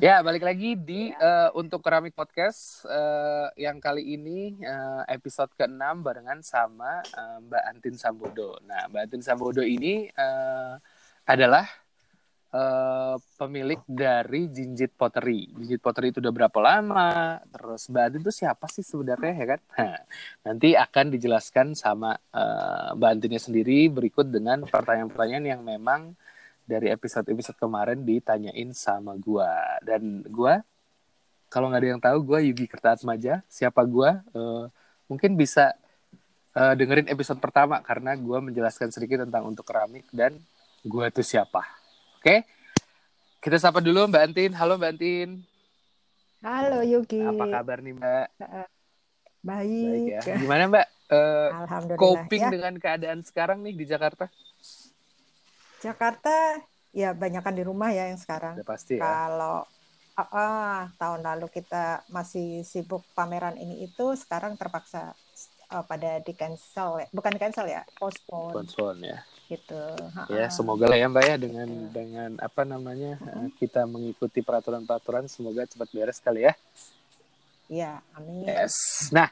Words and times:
ya, 0.00 0.24
balik 0.24 0.44
lagi 0.44 0.72
di 0.76 1.12
uh, 1.12 1.52
untuk 1.56 1.84
keramik 1.84 2.16
podcast 2.16 2.84
uh, 2.88 3.52
yang 3.60 3.76
kali 3.76 4.16
ini 4.16 4.56
uh, 4.64 5.04
episode 5.08 5.52
ke-6 5.56 6.00
barengan 6.00 6.40
sama 6.40 7.04
uh, 7.04 7.38
Mbak 7.44 7.62
Antin 7.68 7.96
Sambodo. 8.00 8.56
Nah, 8.64 8.88
Mbak 8.88 9.02
Antin 9.08 9.22
Sambodo 9.22 9.60
ini 9.60 10.08
uh, 10.16 10.80
adalah 11.28 11.68
uh, 12.56 13.16
pemilik 13.36 13.80
dari 13.84 14.48
Jinjit 14.48 14.96
Pottery. 14.96 15.52
Jinjit 15.52 15.80
Pottery 15.84 16.14
itu 16.14 16.24
udah 16.24 16.32
berapa 16.32 16.58
lama? 16.60 17.40
Terus 17.52 17.92
Mbak 17.92 18.04
Antin 18.08 18.22
itu 18.24 18.32
siapa 18.32 18.66
sih 18.72 18.84
sebenarnya 18.84 19.32
ya 19.36 19.46
kan? 19.56 19.60
Nah, 19.76 19.98
nanti 20.52 20.68
akan 20.72 21.06
dijelaskan 21.12 21.76
sama 21.76 22.16
uh, 22.32 22.96
Mbak 22.96 23.10
Antinnya 23.12 23.40
sendiri 23.42 23.92
berikut 23.92 24.28
dengan 24.32 24.64
pertanyaan-pertanyaan 24.64 25.46
yang 25.46 25.60
memang 25.60 26.16
dari 26.66 26.90
episode-episode 26.90 27.56
kemarin 27.56 28.02
ditanyain 28.02 28.74
sama 28.74 29.14
gua. 29.14 29.78
Dan 29.80 30.26
gua 30.26 30.60
kalau 31.46 31.70
nggak 31.70 31.80
ada 31.80 31.88
yang 31.94 32.02
tahu 32.02 32.18
gua 32.26 32.42
Yugi 32.42 32.66
Kertaatmaja 32.66 33.46
siapa 33.46 33.80
gua? 33.86 34.20
Uh, 34.34 34.66
mungkin 35.06 35.38
bisa 35.38 35.72
uh, 36.58 36.74
dengerin 36.74 37.06
episode 37.06 37.38
pertama 37.38 37.78
karena 37.80 38.18
gua 38.18 38.42
menjelaskan 38.42 38.90
sedikit 38.90 39.22
tentang 39.22 39.46
untuk 39.46 39.62
keramik 39.62 40.04
dan 40.10 40.34
gua 40.82 41.08
itu 41.08 41.22
siapa. 41.22 41.62
Oke? 42.18 42.26
Okay? 42.26 42.40
kita 43.38 43.62
sapa 43.62 43.78
dulu 43.78 44.10
Mbak 44.10 44.22
Antin. 44.26 44.50
Halo 44.58 44.74
Mbak 44.74 44.90
Antin. 44.98 45.30
Halo 46.42 46.82
Yugi. 46.82 47.22
Apa 47.22 47.46
kabar 47.46 47.78
nih 47.78 47.94
Mbak? 47.94 48.26
Baik, 49.46 49.86
baik 49.86 50.26
ya. 50.26 50.36
gimana 50.42 50.62
Mbak? 50.66 50.86
Uh, 51.06 51.94
coping 51.94 52.42
ya. 52.42 52.50
dengan 52.50 52.74
keadaan 52.82 53.22
sekarang 53.22 53.62
nih 53.62 53.78
di 53.78 53.86
Jakarta 53.86 54.26
Jakarta 55.86 56.58
ya 56.90 57.14
banyakkan 57.14 57.54
di 57.54 57.62
rumah 57.62 57.94
ya 57.94 58.10
yang 58.10 58.18
sekarang. 58.18 58.58
Ya, 58.58 58.64
pasti 58.66 58.98
ya. 58.98 59.04
Kalau 59.06 59.62
ah, 60.16 60.22
ah, 60.32 60.78
tahun 60.96 61.20
lalu 61.22 61.46
kita 61.52 62.02
masih 62.08 62.64
sibuk 62.64 63.04
pameran 63.12 63.54
ini 63.60 63.84
itu, 63.84 64.16
sekarang 64.16 64.56
terpaksa 64.56 65.12
uh, 65.70 65.84
pada 65.84 66.18
di 66.24 66.32
cancel 66.32 67.04
ya, 67.04 67.06
bukan 67.12 67.36
cancel 67.36 67.68
ya, 67.68 67.84
postpone. 68.00 68.54
Postpone 68.56 69.00
ya. 69.04 69.18
Gitu. 69.46 69.82
Ya 70.34 70.50
semoga 70.50 70.90
lah 70.90 70.98
ya 70.98 71.06
Mbak 71.06 71.22
ya 71.22 71.36
dengan 71.38 71.68
gitu. 71.70 71.94
dengan 71.94 72.30
apa 72.42 72.66
namanya 72.66 73.14
uh, 73.22 73.46
kita 73.62 73.86
mengikuti 73.86 74.42
peraturan-peraturan 74.42 75.30
semoga 75.30 75.62
cepat 75.68 75.88
beres 75.94 76.18
kali 76.18 76.50
ya. 76.50 76.54
Iya, 77.66 78.02
amin. 78.14 78.46
Yes. 78.46 78.74
Nah, 79.10 79.30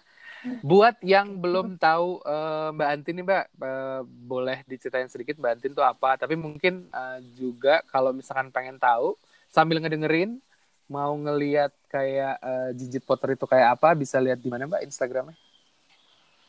Buat 0.60 1.00
yang 1.00 1.40
belum 1.40 1.80
tahu 1.80 2.20
uh, 2.20 2.68
Mbak 2.76 2.88
Antin 2.92 3.14
nih 3.16 3.24
Mbak, 3.24 3.44
uh, 3.64 4.00
boleh 4.04 4.58
diceritain 4.68 5.08
sedikit 5.08 5.40
Mbak 5.40 5.52
Antin 5.56 5.72
itu 5.72 5.84
apa? 5.84 6.20
Tapi 6.20 6.36
mungkin 6.36 6.88
uh, 6.92 7.18
juga 7.32 7.80
kalau 7.88 8.12
misalkan 8.12 8.52
pengen 8.52 8.76
tahu 8.76 9.16
sambil 9.48 9.80
ngedengerin, 9.80 10.38
mau 10.84 11.16
ngeliat 11.16 11.72
kayak 11.88 12.36
uh, 12.44 12.70
Jinjit 12.76 13.08
Potter 13.08 13.32
itu 13.32 13.48
kayak 13.48 13.80
apa, 13.80 13.96
bisa 13.96 14.20
lihat 14.20 14.36
di 14.36 14.52
mana 14.52 14.68
Mbak 14.68 14.84
Instagramnya? 14.84 15.36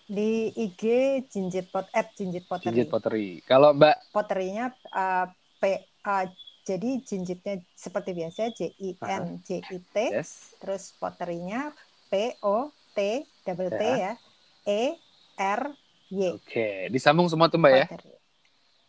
Di 0.05 0.51
IG 0.53 0.83
Jinjit 1.31 1.71
Pot 1.71 1.87
at 1.95 2.11
Jinjit 2.13 2.45
Pottery. 2.45 2.69
Jinjit 2.69 2.89
Pottery. 2.91 3.29
Kalau 3.47 3.71
Mbak 3.73 4.11
Potterinya 4.11 4.69
uh, 4.91 5.25
P 5.57 5.81
uh, 6.03 6.27
jadi 6.65 6.97
jinjitnya 6.97 7.61
seperti 7.77 8.17
biasa 8.17 8.49
J 8.49 8.73
I 8.81 8.97
N 8.97 9.37
J 9.45 9.61
I 9.61 9.77
T. 9.85 9.95
Yes. 10.09 10.57
Terus 10.57 10.97
potterinya 10.97 11.69
P 12.09 12.33
O 12.41 12.73
T 12.97 13.21
double 13.45 13.71
T 13.71 13.83
ya. 13.85 13.95
ya. 13.95 14.13
E 14.65 14.81
R 15.37 15.61
Y. 16.09 16.41
Oke, 16.41 16.89
disambung 16.89 17.29
semua 17.29 17.47
tuh 17.47 17.61
Mbak 17.61 17.73
ya. 17.73 17.87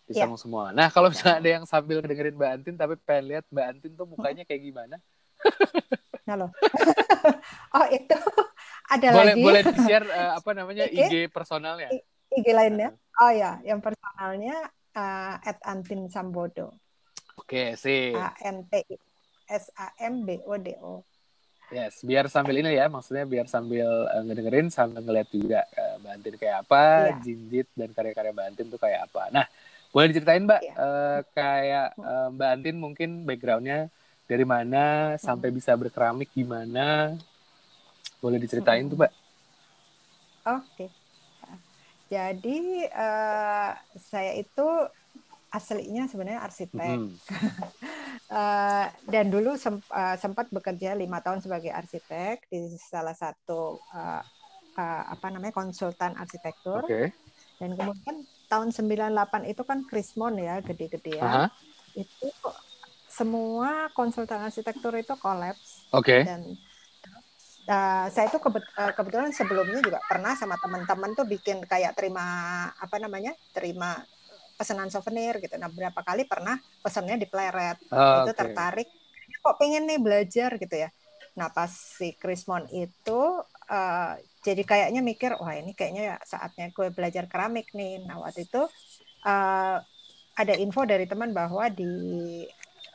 Disambung 0.09 0.41
ya. 0.41 0.43
semua. 0.43 0.65
Nah, 0.73 0.89
kalau 0.89 1.13
misalnya 1.13 1.37
ada 1.39 1.51
yang 1.61 1.65
sambil 1.69 2.01
dengerin 2.01 2.35
Mbak 2.35 2.51
Antin 2.57 2.75
tapi 2.75 2.95
pengen 3.05 3.25
lihat 3.37 3.45
Mbak 3.53 3.67
Antin 3.77 3.93
tuh 3.93 4.07
mukanya 4.09 4.43
kayak 4.49 4.63
gimana? 4.65 4.97
Nah 6.27 6.35
loh. 6.35 6.51
oh, 7.79 7.87
itu 7.89 8.19
ada 8.95 9.07
boleh, 9.15 9.35
lagi. 9.35 9.43
Boleh 9.43 9.63
di-share 9.63 10.07
uh, 10.11 10.33
apa 10.39 10.51
namanya 10.53 10.85
IG, 10.91 11.01
IG 11.07 11.15
personalnya? 11.31 11.89
IG 12.35 12.47
lainnya. 12.51 12.91
Oh 13.23 13.33
ya, 13.33 13.63
yang 13.63 13.79
personalnya 13.79 14.69
uh, 14.93 15.35
at 15.41 15.63
Antin 15.63 16.11
Sambodo. 16.11 16.75
Oke, 17.39 17.79
sih. 17.79 18.13
A 18.13 18.35
N 18.43 18.67
T 18.67 18.83
S 19.47 19.71
A 19.79 19.95
M 20.03 20.27
B 20.27 20.43
O 20.43 20.59
D 20.59 20.75
O. 20.83 21.07
Yes, 21.67 22.07
biar 22.07 22.31
sambil 22.31 22.63
ini 22.63 22.79
ya, 22.79 22.87
maksudnya 22.87 23.27
biar 23.27 23.51
sambil 23.51 24.07
uh, 24.07 24.23
ngedengerin 24.23 24.71
sambil 24.71 25.03
ngeliat 25.03 25.27
juga 25.35 25.67
uh, 25.75 25.99
Mbak 25.99 26.13
Antin 26.15 26.35
kayak 26.39 26.57
apa, 26.63 26.85
yeah. 26.87 27.19
Jinjit 27.27 27.69
dan 27.75 27.91
karya-karya 27.91 28.31
Mbak 28.31 28.47
Antin 28.55 28.67
tuh 28.71 28.79
kayak 28.79 29.11
apa. 29.11 29.23
Nah, 29.35 29.47
boleh 29.91 30.07
diceritain 30.15 30.47
Mbak, 30.47 30.63
yeah. 30.63 30.77
uh, 30.79 31.21
kayak 31.35 31.89
uh, 31.99 32.29
Mbak 32.31 32.51
Antin 32.55 32.77
mungkin 32.79 33.11
backgroundnya 33.27 33.91
dari 34.31 34.47
mana 34.47 35.15
sampai 35.19 35.51
bisa 35.51 35.75
berkeramik 35.75 36.31
gimana? 36.31 37.19
Boleh 38.23 38.39
diceritain 38.39 38.87
hmm. 38.87 38.91
tuh 38.95 38.99
Mbak? 39.03 39.13
Oke, 40.47 40.71
okay. 40.71 40.91
jadi 42.07 42.59
uh, 42.95 43.75
saya 43.99 44.39
itu 44.39 44.67
aslinya 45.51 46.11
sebenarnya 46.11 46.43
arsitek. 46.43 46.99
Mm. 46.99 47.11
uh, 48.31 48.87
dan 49.13 49.27
dulu 49.31 49.55
sem 49.57 49.79
uh, 49.93 50.17
sempat 50.19 50.51
bekerja 50.51 50.93
lima 50.99 51.23
tahun 51.23 51.43
sebagai 51.43 51.71
arsitek 51.71 52.51
di 52.51 52.73
salah 52.79 53.15
satu 53.15 53.81
uh, 53.95 54.23
uh, 54.77 55.03
apa 55.11 55.27
namanya 55.33 55.55
konsultan 55.55 56.15
arsitektur. 56.19 56.85
Okay. 56.87 57.15
Dan 57.57 57.73
kemudian 57.73 58.27
tahun 58.53 58.69
98 58.71 59.53
itu 59.53 59.63
kan 59.65 59.79
Krismon 59.89 60.37
ya 60.37 60.61
gede-gedean. 60.61 61.25
Uh 61.25 61.49
-huh. 61.49 61.49
Itu 61.97 62.29
semua 63.09 63.89
konsultan 63.97 64.45
arsitektur 64.45 64.93
itu 64.93 65.17
kolaps. 65.17 65.89
Oke. 65.97 66.21
Okay. 66.21 66.21
Dan 66.29 66.43
uh, 67.71 68.07
saya 68.13 68.27
itu 68.29 68.39
kebet 68.39 68.65
uh, 68.77 68.93
kebetulan 68.93 69.31
sebelumnya 69.33 69.81
juga 69.83 69.99
pernah 70.05 70.37
sama 70.37 70.61
teman-teman 70.61 71.17
tuh 71.17 71.25
bikin 71.25 71.65
kayak 71.65 71.97
terima 71.97 72.25
apa 72.77 72.97
namanya 73.01 73.33
terima 73.57 74.05
pesanan 74.57 74.89
souvenir 74.89 75.39
gitu. 75.39 75.55
Nah, 75.61 75.69
berapa 75.69 76.01
kali 76.01 76.25
pernah 76.25 76.57
pesannya 76.81 77.21
di 77.21 77.29
pleret. 77.29 77.77
Oh, 77.93 78.25
itu 78.25 78.33
okay. 78.33 78.41
tertarik 78.41 78.89
kok 79.47 79.57
pengen 79.63 79.87
nih 79.87 80.01
belajar 80.03 80.51
gitu 80.59 80.75
ya. 80.75 80.91
Nah, 81.37 81.53
pas 81.53 81.69
si 81.69 82.17
Krismon 82.17 82.67
itu 82.73 83.21
uh, 83.71 84.13
jadi 84.41 84.63
kayaknya 84.65 85.01
mikir, 85.05 85.37
wah 85.37 85.55
ini 85.55 85.77
kayaknya 85.77 86.17
saatnya 86.25 86.73
gue 86.73 86.89
belajar 86.91 87.29
keramik 87.29 87.71
nih. 87.77 88.03
Nah, 88.03 88.25
waktu 88.25 88.49
itu 88.49 88.65
uh, 89.29 89.77
ada 90.37 90.55
info 90.57 90.83
dari 90.89 91.05
teman 91.05 91.31
bahwa 91.31 91.69
di 91.71 91.87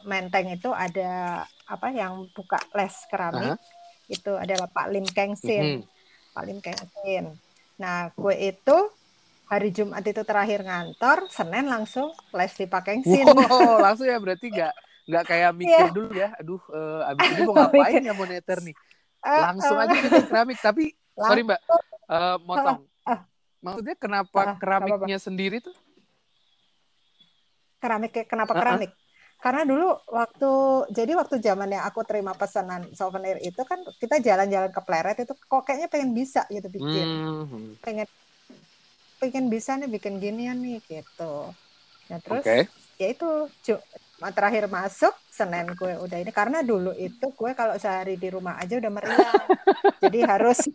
Menteng 0.02 0.50
itu 0.50 0.74
ada 0.74 1.46
apa 1.70 1.88
yang 1.94 2.26
buka 2.34 2.58
les 2.74 2.96
keramik. 3.06 3.54
Uh 3.54 3.56
-huh. 3.56 4.10
Itu 4.10 4.32
adalah 4.34 4.66
Pak 4.66 4.90
Lim 4.90 5.06
Kengsin. 5.06 5.62
Mm 5.62 5.78
-hmm. 5.86 6.34
Pak 6.34 6.44
Lim 6.50 6.60
Kengsin. 6.60 7.26
Nah, 7.78 8.10
gue 8.18 8.36
itu 8.38 8.78
hari 9.52 9.70
Jumat 9.76 10.00
itu 10.08 10.24
terakhir 10.24 10.64
ngantor, 10.64 11.28
Senin 11.28 11.68
langsung 11.68 12.16
les 12.32 12.56
di 12.56 12.66
Pakengsin. 12.72 13.28
Wow, 13.28 13.84
langsung 13.86 14.08
ya 14.08 14.16
berarti 14.16 14.48
nggak 14.48 14.74
nggak 15.12 15.24
kayak 15.28 15.52
mikir 15.52 15.76
yeah. 15.76 15.92
dulu 15.92 16.10
ya. 16.16 16.30
Aduh, 16.40 16.62
uh, 16.72 17.12
abis 17.12 17.28
ini 17.36 17.42
mau 17.52 17.56
ngapain 17.60 18.00
ya 18.00 18.14
moneter 18.16 18.58
nih? 18.64 18.76
Eh, 19.22 19.42
langsung 19.44 19.76
uh, 19.76 19.84
aja 19.84 19.96
kita 20.00 20.20
keramik. 20.32 20.58
Tapi 20.64 20.84
langsung. 20.96 21.28
sorry 21.28 21.42
Mbak, 21.44 21.62
uh, 22.08 22.38
motong. 22.48 22.80
Uh, 23.04 23.20
Maksudnya 23.62 23.96
kenapa 24.00 24.42
uh, 24.42 24.56
keramiknya 24.56 25.20
apa 25.20 25.20
-apa. 25.20 25.28
sendiri 25.28 25.58
tuh? 25.60 25.76
Keramik 27.84 28.12
kenapa 28.32 28.56
keramik? 28.56 28.90
Uh 28.90 28.96
-uh. 28.96 29.00
Karena 29.42 29.66
dulu 29.66 29.90
waktu 30.14 30.52
jadi 30.94 31.18
waktu 31.18 31.42
zamannya 31.42 31.82
aku 31.82 32.06
terima 32.06 32.32
pesanan 32.38 32.94
souvenir 32.94 33.42
itu 33.42 33.58
kan 33.66 33.82
kita 33.98 34.22
jalan-jalan 34.22 34.70
ke 34.70 34.82
Pleret 34.86 35.18
itu 35.18 35.34
kok 35.34 35.66
kayaknya 35.66 35.90
pengen 35.90 36.14
bisa 36.14 36.46
gitu 36.48 36.70
bikin. 36.70 37.08
Hmm. 37.10 37.74
Pengen 37.82 38.06
pengen 39.22 39.54
bisa 39.54 39.78
nih 39.78 39.86
bikin 39.86 40.18
ginian 40.18 40.58
nih 40.58 40.82
gitu. 40.90 41.54
Nah 42.10 42.18
terus 42.26 42.42
okay. 42.42 42.66
ya 42.98 43.14
itu 43.14 43.30
terakhir 44.34 44.66
masuk 44.66 45.14
Senin 45.30 45.70
gue 45.78 45.94
udah 46.02 46.18
ini 46.18 46.34
karena 46.34 46.66
dulu 46.66 46.90
itu 46.98 47.30
gue 47.30 47.52
kalau 47.54 47.78
sehari 47.78 48.18
di 48.18 48.34
rumah 48.34 48.58
aja 48.58 48.82
udah 48.82 48.90
meriang. 48.90 49.46
Jadi 50.04 50.20
harus 50.26 50.66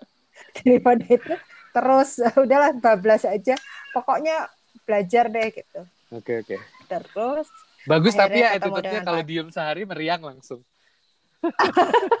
daripada 0.58 1.06
itu 1.06 1.34
terus 1.70 2.18
udahlah 2.42 2.74
bablas 2.74 3.22
aja. 3.22 3.54
Pokoknya 3.94 4.50
belajar 4.82 5.30
deh 5.30 5.54
gitu. 5.54 5.80
Oke 6.10 6.42
okay, 6.42 6.58
oke. 6.58 6.58
Okay. 6.58 6.58
Terus 6.90 7.48
bagus 7.86 8.18
tapi 8.18 8.42
ya 8.42 8.58
attitude-nya 8.58 9.06
kalau 9.06 9.22
diem 9.22 9.48
sehari 9.54 9.86
meriang 9.86 10.26
langsung. 10.26 10.58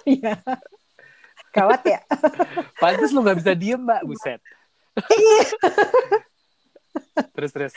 Iya. 0.06 0.38
Gawat 1.50 1.82
ya. 1.90 2.00
Pantes 2.78 3.10
lu 3.10 3.22
nggak 3.26 3.38
bisa 3.42 3.52
diem 3.58 3.82
mbak, 3.82 4.02
buset. 4.06 4.38
Iya. 4.96 5.42
terus 7.32 7.52
terus. 7.52 7.74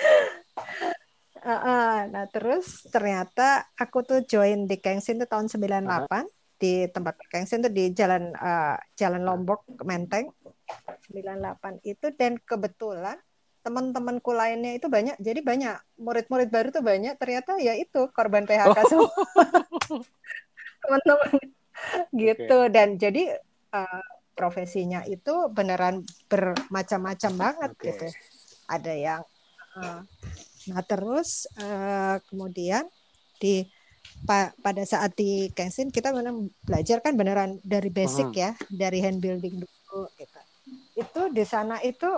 Uh, 1.46 1.54
uh, 1.54 1.96
nah 2.10 2.26
terus 2.26 2.90
ternyata 2.90 3.70
aku 3.78 4.02
tuh 4.02 4.20
join 4.26 4.66
di 4.66 4.82
Kengsin 4.82 5.22
tuh 5.22 5.30
tahun 5.30 5.46
98 5.46 5.86
uh 5.86 6.10
-huh. 6.10 6.26
di 6.58 6.90
tempat 6.90 7.22
Kengsin 7.30 7.62
tuh 7.62 7.70
di 7.70 7.94
jalan 7.94 8.34
uh, 8.34 8.76
Jalan 8.98 9.22
Lombok 9.22 9.62
Menteng 9.86 10.34
98 11.14 11.86
itu 11.86 12.10
dan 12.18 12.42
kebetulan 12.42 13.22
teman-temanku 13.62 14.30
lainnya 14.34 14.78
itu 14.78 14.90
banyak 14.90 15.18
jadi 15.18 15.42
banyak 15.42 15.78
murid-murid 15.98 16.50
baru 16.54 16.70
tuh 16.70 16.86
banyak 16.86 17.18
ternyata 17.18 17.58
ya 17.58 17.74
itu 17.74 18.10
korban 18.14 18.46
PHK 18.46 18.78
oh. 18.78 18.86
semua 18.90 19.10
teman-teman 20.82 21.30
gitu 22.14 22.58
okay. 22.66 22.74
dan 22.74 22.98
jadi 22.98 23.38
uh, 23.74 24.06
profesinya 24.36 25.02
itu 25.08 25.50
beneran 25.50 26.04
bermacam-macam 26.28 27.32
banget 27.34 27.72
okay. 27.74 27.88
gitu 27.90 28.08
ada 28.68 28.94
yang 28.94 29.22
uh, 29.80 30.04
nah 30.70 30.82
terus 30.84 31.48
uh, 31.58 32.20
kemudian 32.30 32.86
di 33.40 33.66
pa, 34.28 34.52
pada 34.60 34.84
saat 34.84 35.16
di 35.18 35.50
Kenshin 35.56 35.90
kita 35.90 36.12
benar 36.12 36.36
belajar 36.68 37.00
kan 37.02 37.16
beneran 37.16 37.58
dari 37.64 37.90
basic 37.90 38.30
uh-huh. 38.32 38.44
ya 38.44 38.52
dari 38.68 39.00
hand 39.02 39.24
building 39.24 39.64
dulu 39.64 40.10
gitu 40.20 40.40
itu 40.96 41.22
di 41.32 41.44
sana 41.46 41.80
itu 41.84 42.10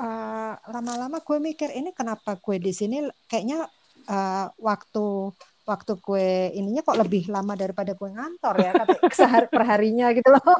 uh, 0.00 0.54
lama-lama 0.68 1.20
gue 1.20 1.38
mikir 1.38 1.70
ini 1.72 1.90
kenapa 1.92 2.36
gue 2.40 2.56
di 2.58 2.72
sini 2.74 3.06
kayaknya 3.30 3.66
uh, 4.08 4.46
waktu 4.58 5.32
waktu 5.64 5.92
gue 6.02 6.28
ininya 6.56 6.82
kok 6.82 6.98
lebih 6.98 7.30
lama 7.30 7.54
daripada 7.54 7.94
gue 7.94 8.08
ngantor 8.10 8.54
ya 8.58 8.70
kata 8.74 8.96
sehari 9.18 9.46
perharinya 9.46 10.10
gitu 10.10 10.34
loh 10.34 10.58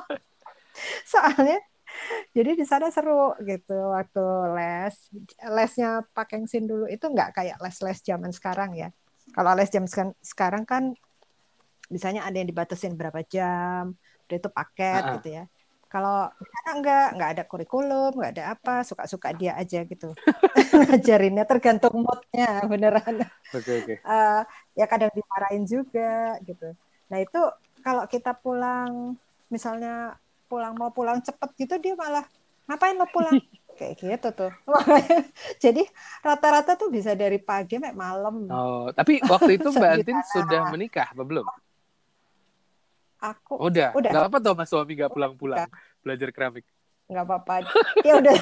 soalnya 1.13 1.59
jadi 2.31 2.55
di 2.55 2.63
sana 2.63 2.89
seru 2.95 3.35
gitu 3.43 3.75
waktu 3.91 4.25
les. 4.55 4.95
Lesnya 5.51 6.07
Pak 6.15 6.31
Kengsin 6.31 6.71
dulu 6.71 6.87
itu 6.87 7.03
nggak 7.03 7.35
kayak 7.35 7.59
les-les 7.59 7.99
zaman 8.03 8.31
sekarang 8.31 8.79
ya. 8.79 8.89
Kalau 9.35 9.53
les 9.59 9.71
jam 9.71 9.85
sekarang 10.23 10.63
kan 10.67 10.95
misalnya 11.91 12.23
ada 12.23 12.39
yang 12.39 12.47
dibatasin 12.47 12.95
berapa 12.95 13.27
jam 13.27 13.99
udah 14.31 14.37
itu 14.39 14.51
paket 14.51 15.03
uh-huh. 15.03 15.15
gitu 15.19 15.29
ya. 15.43 15.45
Kalau 15.91 16.31
karena 16.31 16.71
enggak 16.79 17.07
enggak 17.19 17.31
ada 17.35 17.43
kurikulum 17.51 18.13
enggak 18.15 18.33
ada 18.39 18.45
apa 18.55 18.75
suka-suka 18.87 19.35
dia 19.35 19.59
aja 19.59 19.83
gitu. 19.83 20.15
Ngajarinnya 20.87 21.45
tergantung 21.51 22.07
moodnya 22.07 22.63
beneran. 22.71 23.27
Okay, 23.51 23.83
okay. 23.83 23.97
Uh, 24.07 24.47
ya 24.79 24.87
kadang 24.87 25.11
dimarahin 25.11 25.67
juga 25.67 26.39
gitu. 26.47 26.79
Nah 27.11 27.19
itu 27.19 27.43
kalau 27.83 28.07
kita 28.07 28.39
pulang 28.39 29.19
misalnya 29.51 30.15
pulang 30.51 30.75
mau 30.75 30.91
pulang 30.91 31.23
cepet 31.23 31.55
gitu 31.55 31.75
dia 31.79 31.95
malah 31.95 32.27
ngapain 32.67 32.99
lo 32.99 33.07
pulang? 33.07 33.39
Kayak 33.79 33.95
gitu 33.97 34.29
tuh. 34.35 34.53
Jadi 35.65 35.87
rata-rata 36.21 36.77
tuh 36.77 36.91
bisa 36.91 37.15
dari 37.15 37.39
pagi 37.41 37.79
sampai 37.79 37.95
malam. 37.95 38.45
Oh 38.51 38.91
tapi 38.91 39.23
waktu 39.23 39.57
itu 39.57 39.71
mbak 39.79 40.03
Antin 40.03 40.19
sudah 40.35 40.69
menikah 40.69 41.09
apa 41.15 41.23
belum? 41.23 41.47
Aku 43.23 43.57
udah. 43.57 43.95
udah. 43.95 44.11
Nggak 44.11 44.27
apa 44.27 44.37
tuh 44.43 44.53
mas 44.59 44.69
suami 44.69 44.93
nggak 44.99 45.15
pulang-pulang. 45.15 45.71
Belajar 46.03 46.29
keramik 46.35 46.67
nggak 47.11 47.25
apa-apa. 47.27 47.55
Ya 48.07 48.15
udah 48.23 48.37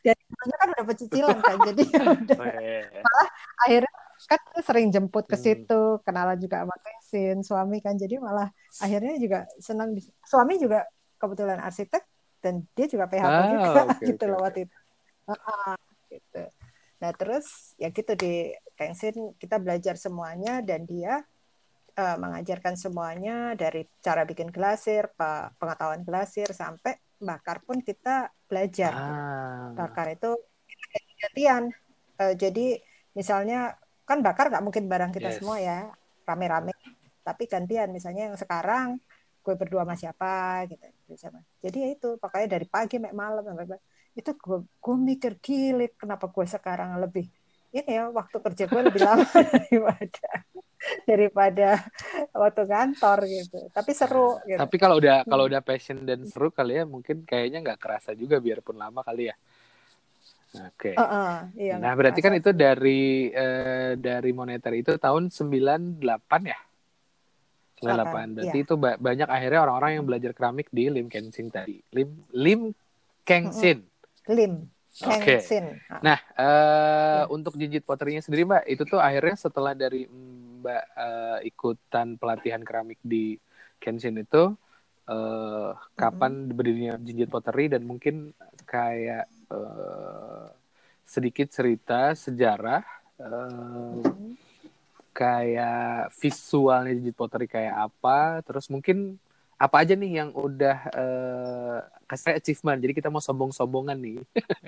jadi 0.00 0.22
kan 0.32 0.68
udah 0.72 0.96
cicilan 0.96 1.38
kan 1.44 1.56
jadi 1.68 1.82
ya 1.84 2.02
udah. 2.16 2.38
Oh, 2.40 2.46
iya, 2.48 2.60
iya, 2.88 3.00
malah 3.04 3.28
akhirnya 3.68 3.92
kan 4.26 4.40
sering 4.64 4.88
jemput 4.90 5.24
ke 5.28 5.36
hmm. 5.36 5.44
situ 5.44 5.82
kenalan 6.02 6.40
juga 6.40 6.64
sama 6.64 6.76
Kesin 6.80 7.38
suami 7.44 7.78
kan. 7.84 7.94
Jadi 8.00 8.16
malah 8.16 8.48
akhirnya 8.80 9.14
juga 9.20 9.44
senang 9.60 9.92
suami 10.24 10.56
juga 10.56 10.88
kebetulan 11.18 11.58
arsitek 11.60 12.02
dan 12.38 12.64
dia 12.72 12.86
juga 12.86 13.10
PHK 13.10 13.26
ah, 13.26 13.44
juga 13.60 13.82
okay, 13.92 14.06
gitu 14.14 14.24
okay, 14.24 14.30
loh 14.30 14.40
waktu 14.40 14.60
itu 14.64 14.78
gitu 16.08 16.42
nah 16.98 17.10
terus 17.14 17.76
ya 17.78 17.92
gitu 17.94 18.12
di 18.18 18.50
Kengsin 18.74 19.34
kita 19.38 19.58
belajar 19.58 19.98
semuanya 19.98 20.62
dan 20.62 20.86
dia 20.86 21.22
uh, 21.98 22.16
mengajarkan 22.16 22.78
semuanya 22.78 23.58
dari 23.58 23.84
cara 23.98 24.22
bikin 24.22 24.54
glasir, 24.54 25.10
pengetahuan 25.58 26.06
glasir 26.06 26.46
sampai 26.54 26.94
bakar 27.18 27.58
pun 27.66 27.82
kita 27.82 28.30
belajar. 28.46 28.92
Ah. 28.94 29.74
Bakar 29.74 30.14
itu 30.14 30.38
gantian. 31.18 31.74
Uh, 32.18 32.34
jadi 32.38 32.78
misalnya 33.18 33.74
kan 34.06 34.22
bakar 34.22 34.48
nggak 34.48 34.64
mungkin 34.64 34.86
barang 34.86 35.12
kita 35.12 35.34
yes. 35.34 35.36
semua 35.42 35.58
ya 35.58 35.90
rame-rame, 36.22 36.72
tapi 37.26 37.50
gantian. 37.50 37.90
Misalnya 37.90 38.30
yang 38.32 38.38
sekarang 38.38 39.02
gue 39.48 39.56
berdua 39.56 39.88
sama 39.88 39.96
siapa 39.96 40.68
gitu. 40.68 40.84
Jadi 41.64 41.76
ya 41.80 41.88
itu 41.96 42.20
pakainya 42.20 42.60
dari 42.60 42.68
pagi 42.68 43.00
sampai 43.00 43.16
malam 43.16 43.40
itu 44.12 44.30
gue 44.36 44.58
gue 44.68 44.96
mikir 45.00 45.40
gilik 45.40 45.96
kenapa 45.96 46.28
gue 46.28 46.44
sekarang 46.44 47.00
lebih 47.00 47.24
ini 47.72 47.88
ya 47.88 48.12
waktu 48.12 48.36
kerja 48.44 48.64
gue 48.68 48.80
lebih 48.92 49.00
lama 49.00 49.24
daripada 49.56 50.28
daripada 51.08 51.68
waktu 52.36 52.62
kantor 52.68 53.18
gitu. 53.24 53.58
Tapi 53.72 53.90
seru. 53.96 54.36
Gitu. 54.44 54.60
Tapi 54.60 54.76
kalau 54.76 55.00
udah 55.00 55.24
kalau 55.24 55.48
udah 55.48 55.64
passion 55.64 56.04
dan 56.04 56.28
seru 56.28 56.52
kali 56.52 56.80
ya 56.80 56.84
mungkin 56.84 57.24
kayaknya 57.24 57.64
nggak 57.64 57.80
kerasa 57.80 58.12
juga 58.12 58.36
biarpun 58.36 58.76
lama 58.76 59.00
kali 59.00 59.32
ya. 59.32 59.36
Oke. 60.64 60.92
Okay. 60.92 60.94
Uh, 60.96 61.04
uh, 61.04 61.34
iya, 61.60 61.76
nah 61.76 61.92
berarti 61.92 62.24
kan 62.24 62.32
itu 62.32 62.56
dari 62.56 63.28
uh, 63.28 63.92
dari 64.00 64.32
moneter 64.32 64.72
itu 64.80 64.96
tahun 64.96 65.28
98 65.28 66.00
ya. 66.44 66.58
98. 67.80 68.34
Berarti 68.34 68.58
iya. 68.58 68.64
itu 68.66 68.74
ba 68.74 68.90
banyak 68.98 69.28
akhirnya 69.30 69.60
orang-orang 69.64 69.90
yang 69.98 70.04
belajar 70.04 70.32
keramik 70.34 70.68
di 70.74 70.90
Lim 70.90 71.06
Kensing 71.06 71.48
tadi. 71.48 71.78
Lim 71.94 72.10
Lim 72.34 72.60
Kengsin. 73.22 73.84
Lim. 74.28 74.68
Oke. 75.06 75.38
Okay. 75.38 75.62
Nah, 76.02 76.18
uh, 76.34 77.22
ya. 77.22 77.30
untuk 77.30 77.54
jinjit 77.54 77.86
potterinya 77.86 78.18
sendiri, 78.18 78.42
Mbak, 78.42 78.64
itu 78.66 78.82
tuh 78.82 78.98
akhirnya 78.98 79.36
setelah 79.38 79.70
dari 79.70 80.10
Mbak 80.58 80.84
uh, 80.98 81.38
ikutan 81.46 82.18
pelatihan 82.18 82.58
keramik 82.66 82.98
di 83.06 83.38
Kenshin 83.78 84.18
itu, 84.18 84.58
uh, 85.06 85.70
kapan 85.94 86.32
mm-hmm. 86.34 86.56
berdirinya 86.56 86.94
jinjit 86.98 87.30
pottery 87.30 87.70
dan 87.70 87.86
mungkin 87.86 88.34
kayak 88.66 89.30
uh, 89.54 90.50
sedikit 91.06 91.46
cerita 91.54 92.18
sejarah, 92.18 92.82
uh, 93.22 94.02
mm-hmm. 94.02 94.47
Kayak 95.18 96.14
visualnya 96.22 96.94
jinjit 96.94 97.18
pottery 97.18 97.50
kayak 97.50 97.90
apa, 97.90 98.38
terus 98.46 98.70
mungkin 98.70 99.18
apa 99.58 99.82
aja 99.82 99.98
nih 99.98 100.22
yang 100.22 100.30
udah 100.30 100.78
uh, 100.94 101.78
kasih 102.06 102.38
achievement. 102.38 102.78
Jadi 102.78 102.94
kita 102.94 103.10
mau 103.10 103.18
sombong-sombongan 103.18 103.98
nih. 103.98 104.22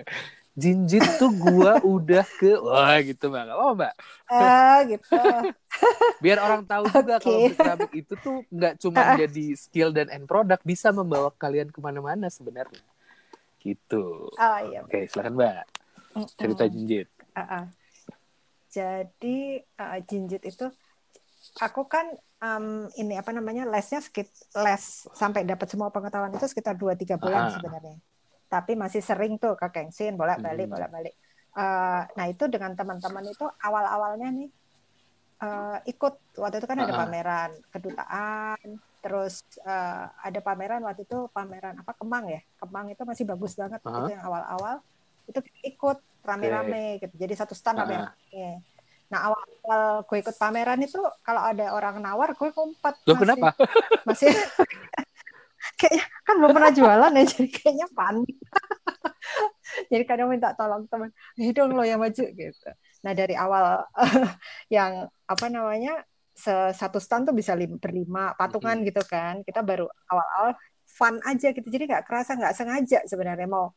Jinjit 0.61 1.07
tuh 1.15 1.31
gua 1.31 1.79
udah 1.79 2.27
ke 2.27 2.59
wah 2.59 2.99
gitu 2.99 3.31
mbak. 3.31 3.55
Oh 3.55 3.71
mbak. 3.79 3.95
Ah 4.27 4.83
gitu. 4.83 5.15
Biar 6.27 6.43
orang 6.43 6.67
tahu 6.67 6.91
juga 6.91 7.23
okay. 7.23 7.23
kalau 7.23 7.41
keramik 7.55 7.93
itu 7.95 8.15
tuh 8.19 8.43
nggak 8.51 8.75
cuma 8.83 9.15
jadi 9.15 9.47
skill 9.55 9.95
dan 9.95 10.11
end 10.11 10.27
product 10.27 10.67
bisa 10.67 10.91
membawa 10.91 11.31
kalian 11.39 11.71
ke 11.71 11.79
mana-mana 11.79 12.27
sebenarnya. 12.27 12.83
Gitu. 13.63 14.27
Oh, 14.27 14.59
iya. 14.67 14.83
oke 14.83 15.07
silakan 15.07 15.39
mbak. 15.39 15.65
cerita 16.35 16.67
jinjit. 16.67 17.07
Uh 17.31 17.41
-uh. 17.47 17.65
Jadi 18.71 19.61
uh, 19.79 19.99
jinjit 20.07 20.43
itu 20.47 20.67
aku 21.59 21.91
kan 21.91 22.07
um, 22.41 22.87
ini 22.97 23.19
apa 23.19 23.35
namanya 23.35 23.67
lesnya 23.67 24.01
sekit 24.01 24.31
les 24.57 24.85
sampai 25.13 25.43
dapat 25.43 25.67
semua 25.67 25.91
pengetahuan 25.91 26.33
itu 26.33 26.47
sekitar 26.47 26.79
dua 26.79 26.95
tiga 26.95 27.19
bulan 27.21 27.51
ah. 27.51 27.53
sebenarnya. 27.59 27.99
Tapi 28.51 28.75
masih 28.75 29.03
sering 29.03 29.39
tuh 29.39 29.55
ke 29.55 29.67
Kengsin 29.71 30.19
bolak 30.19 30.43
balik 30.43 30.67
hmm. 30.67 30.75
bolak 30.75 30.91
balik. 30.91 31.15
Uh, 31.51 32.07
nah 32.15 32.27
itu 32.31 32.47
dengan 32.47 32.79
teman-teman 32.79 33.27
itu 33.27 33.43
awal 33.67 33.83
awalnya 33.83 34.31
nih 34.31 34.51
uh, 35.43 35.79
ikut 35.83 36.39
waktu 36.39 36.63
itu 36.63 36.67
kan 36.71 36.79
ada 36.79 36.95
pameran 36.95 37.51
kedutaan, 37.75 38.79
terus 39.03 39.43
uh, 39.67 40.07
ada 40.23 40.39
pameran 40.45 40.85
waktu 40.87 41.03
itu 41.09 41.27
pameran 41.35 41.75
apa 41.81 41.93
Kemang 41.99 42.31
ya 42.31 42.41
Kemang 42.61 42.87
itu 42.93 43.03
masih 43.03 43.25
bagus 43.27 43.59
banget 43.59 43.83
uh 43.83 43.91
itu 44.05 44.15
yang 44.15 44.23
awal 44.23 44.43
awal 44.47 44.77
itu 45.31 45.41
ikut 45.63 45.99
rame-rame 46.27 46.99
okay. 46.99 47.07
gitu 47.07 47.15
jadi 47.17 47.35
satu 47.39 47.55
stand 47.55 47.81
rame-rame 47.81 48.61
Nah 49.11 49.27
awal-awal 49.27 50.07
gue 50.07 50.19
ikut 50.23 50.37
pameran 50.39 50.79
itu 50.87 51.03
kalau 51.27 51.43
ada 51.43 51.75
orang 51.75 51.99
nawar 51.99 52.31
gue 52.33 52.49
ngumpet. 52.55 52.95
Lo 53.11 53.19
kenapa? 53.19 53.51
Masih 54.07 54.31
kayaknya 55.81 56.05
kan 56.23 56.35
belum 56.39 56.51
pernah 56.55 56.73
jualan 56.73 57.13
ya 57.19 57.25
jadi 57.27 57.49
kayaknya 57.51 57.87
panik. 57.91 58.39
jadi 59.91 60.05
kadang 60.07 60.31
minta 60.31 60.55
tolong 60.55 60.87
teman, 60.87 61.11
hidung 61.35 61.75
lo 61.75 61.83
yang 61.83 61.99
maju 61.99 62.23
gitu. 62.23 62.71
Nah 63.03 63.13
dari 63.13 63.35
awal 63.35 63.83
yang 64.77 65.11
apa 65.27 65.47
namanya 65.51 66.07
satu 66.73 66.97
stand 67.03 67.29
tuh 67.29 67.37
bisa 67.37 67.53
lim, 67.53 67.77
berlima 67.83 68.33
patungan 68.39 68.79
hmm. 68.79 68.87
gitu 68.95 69.03
kan. 69.11 69.43
Kita 69.43 69.67
baru 69.67 69.91
awal-awal 70.07 70.55
fun 70.87 71.19
aja 71.27 71.51
gitu. 71.51 71.67
Jadi 71.67 71.91
nggak 71.91 72.07
kerasa 72.07 72.39
nggak 72.39 72.55
sengaja 72.55 73.03
sebenarnya 73.11 73.51
mau. 73.51 73.75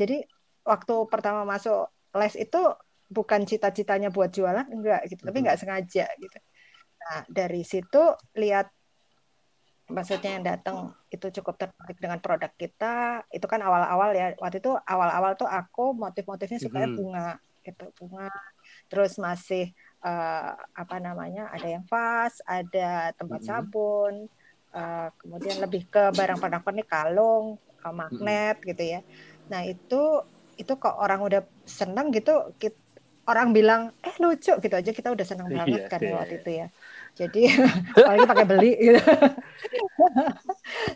Jadi 0.00 0.24
waktu 0.62 0.94
pertama 1.10 1.42
masuk 1.42 1.90
les 2.14 2.34
itu 2.38 2.60
bukan 3.12 3.44
cita-citanya 3.44 4.08
buat 4.08 4.32
jualan 4.32 4.64
enggak 4.72 5.04
gitu 5.12 5.28
tapi 5.28 5.38
nggak 5.44 5.60
sengaja 5.60 6.08
gitu. 6.16 6.38
Nah 7.02 7.20
dari 7.28 7.62
situ 7.66 8.16
lihat 8.38 8.72
maksudnya 9.92 10.40
yang 10.40 10.44
datang 10.46 10.96
itu 11.12 11.28
cukup 11.40 11.60
tertarik 11.60 11.98
dengan 12.00 12.18
produk 12.24 12.52
kita. 12.56 13.26
Itu 13.28 13.44
kan 13.44 13.60
awal-awal 13.60 14.16
ya 14.16 14.32
waktu 14.40 14.64
itu 14.64 14.72
awal-awal 14.72 15.36
tuh 15.36 15.50
aku 15.50 15.92
motif-motifnya 15.92 16.58
supaya 16.62 16.88
bunga 16.88 17.36
gitu 17.60 17.92
bunga. 18.00 18.32
Terus 18.88 19.20
masih 19.20 19.76
uh, 20.00 20.56
apa 20.72 20.96
namanya 21.02 21.52
ada 21.52 21.68
yang 21.68 21.84
vas 21.84 22.40
ada 22.48 23.12
tempat 23.12 23.44
sabun 23.44 24.26
uh, 24.72 25.08
kemudian 25.20 25.60
lebih 25.60 25.84
ke 25.92 26.10
barang 26.16 26.40
pernak-pernik 26.40 26.88
kalung 26.88 27.60
magnet 27.82 28.62
gitu 28.62 28.98
ya. 28.98 29.00
Nah 29.50 29.66
itu 29.66 30.22
itu 30.56 30.72
kok 30.76 30.96
orang 30.98 31.20
udah 31.24 31.40
seneng 31.64 32.12
gitu 32.12 32.52
kita, 32.60 32.76
orang 33.28 33.54
bilang 33.54 33.94
eh 34.02 34.14
lucu 34.18 34.52
gitu 34.58 34.74
aja 34.74 34.90
kita 34.90 35.08
udah 35.14 35.26
senang 35.26 35.48
iya, 35.48 35.56
banget 35.62 35.80
iya, 35.86 35.90
kan 35.90 36.00
iya. 36.02 36.14
waktu 36.18 36.34
itu 36.42 36.50
ya 36.52 36.68
Jadi 37.12 37.42
apalagi 37.92 38.24
pakai 38.24 38.46
beli 38.48 38.72
gitu. 38.72 39.04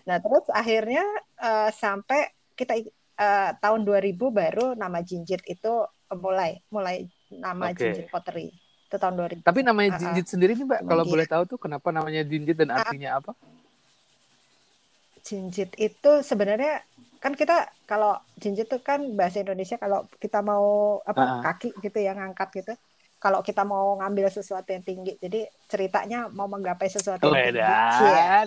nah, 0.09 0.17
terus 0.17 0.49
akhirnya 0.49 1.05
uh, 1.37 1.69
sampai 1.69 2.33
kita 2.57 2.73
uh, 3.21 3.53
tahun 3.61 3.85
2000 3.85 4.17
baru 4.17 4.73
nama 4.73 5.05
Jinjit 5.05 5.45
itu 5.45 5.85
mulai 6.17 6.65
mulai 6.73 7.05
nama 7.29 7.69
okay. 7.69 7.93
Jinjit 7.93 8.09
Pottery. 8.09 8.49
Itu 8.89 8.97
tahun 8.97 9.19
2000. 9.19 9.45
Tapi 9.45 9.61
namanya 9.61 10.01
Jinjit 10.01 10.25
uh, 10.25 10.31
sendiri 10.33 10.53
nih, 10.57 10.65
Mbak, 10.65 10.81
kalau 10.89 11.05
boleh 11.05 11.27
tahu 11.29 11.43
tuh 11.45 11.59
kenapa 11.61 11.93
namanya 11.93 12.25
Jinjit 12.25 12.57
dan 12.57 12.73
artinya 12.73 13.21
apa? 13.21 13.37
Jinjit 15.27 15.75
itu 15.77 16.11
sebenarnya 16.23 16.81
kan 17.27 17.35
kita 17.35 17.67
kalau 17.91 18.15
jinjit 18.39 18.71
itu 18.71 18.79
kan 18.87 19.03
bahasa 19.19 19.43
Indonesia 19.43 19.75
kalau 19.83 20.07
kita 20.23 20.47
mau 20.47 21.03
apa 21.03 21.19
uh 21.19 21.27
-huh. 21.27 21.43
kaki 21.43 21.75
gitu 21.83 21.99
yang 21.99 22.23
ngangkat 22.23 22.63
gitu 22.63 22.79
kalau 23.17 23.43
kita 23.43 23.67
mau 23.67 23.99
ngambil 23.99 24.31
sesuatu 24.31 24.71
yang 24.71 24.85
tinggi. 24.87 25.19
Jadi 25.19 25.49
ceritanya 25.67 26.31
mau 26.31 26.47
menggapai 26.47 26.87
sesuatu 26.87 27.27
yang 27.33 27.59
tinggi. 27.59 27.65
Iya. 27.65 28.47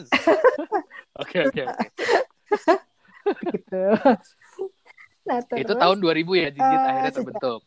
Oke 1.19 1.37
oke. 1.43 1.63
Gitu. 3.51 3.83
Nah, 5.27 5.37
terus, 5.45 5.61
itu 5.61 5.73
tahun 5.75 5.99
2000 6.01 6.41
ya 6.41 6.49
Jinjit 6.49 6.79
uh, 6.79 6.87
akhirnya 6.89 7.13
terbentuk. 7.13 7.61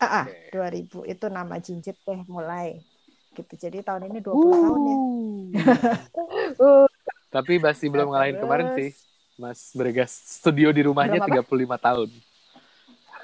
Ah, 0.00 0.24
okay. 0.26 0.82
2000 0.90 1.12
itu 1.14 1.26
nama 1.28 1.54
Jinjit 1.60 1.96
deh 2.02 2.20
mulai. 2.26 2.80
Gitu. 3.36 3.54
Jadi 3.54 3.84
tahun 3.84 4.08
ini 4.10 4.18
20 4.18 4.32
uh. 4.32 4.50
tahun 4.50 4.80
ya. 4.82 4.96
uh. 6.64 6.88
Tapi 7.30 7.62
masih 7.62 7.92
belum 7.92 8.10
ngalahin 8.10 8.40
kemarin 8.40 8.68
sih. 8.80 8.90
Mas 9.34 9.74
Bergas 9.74 10.12
studio 10.14 10.70
di 10.70 10.86
rumahnya 10.86 11.22
tiga 11.22 11.42
puluh 11.42 11.66
35 11.66 11.86
tahun. 11.86 12.10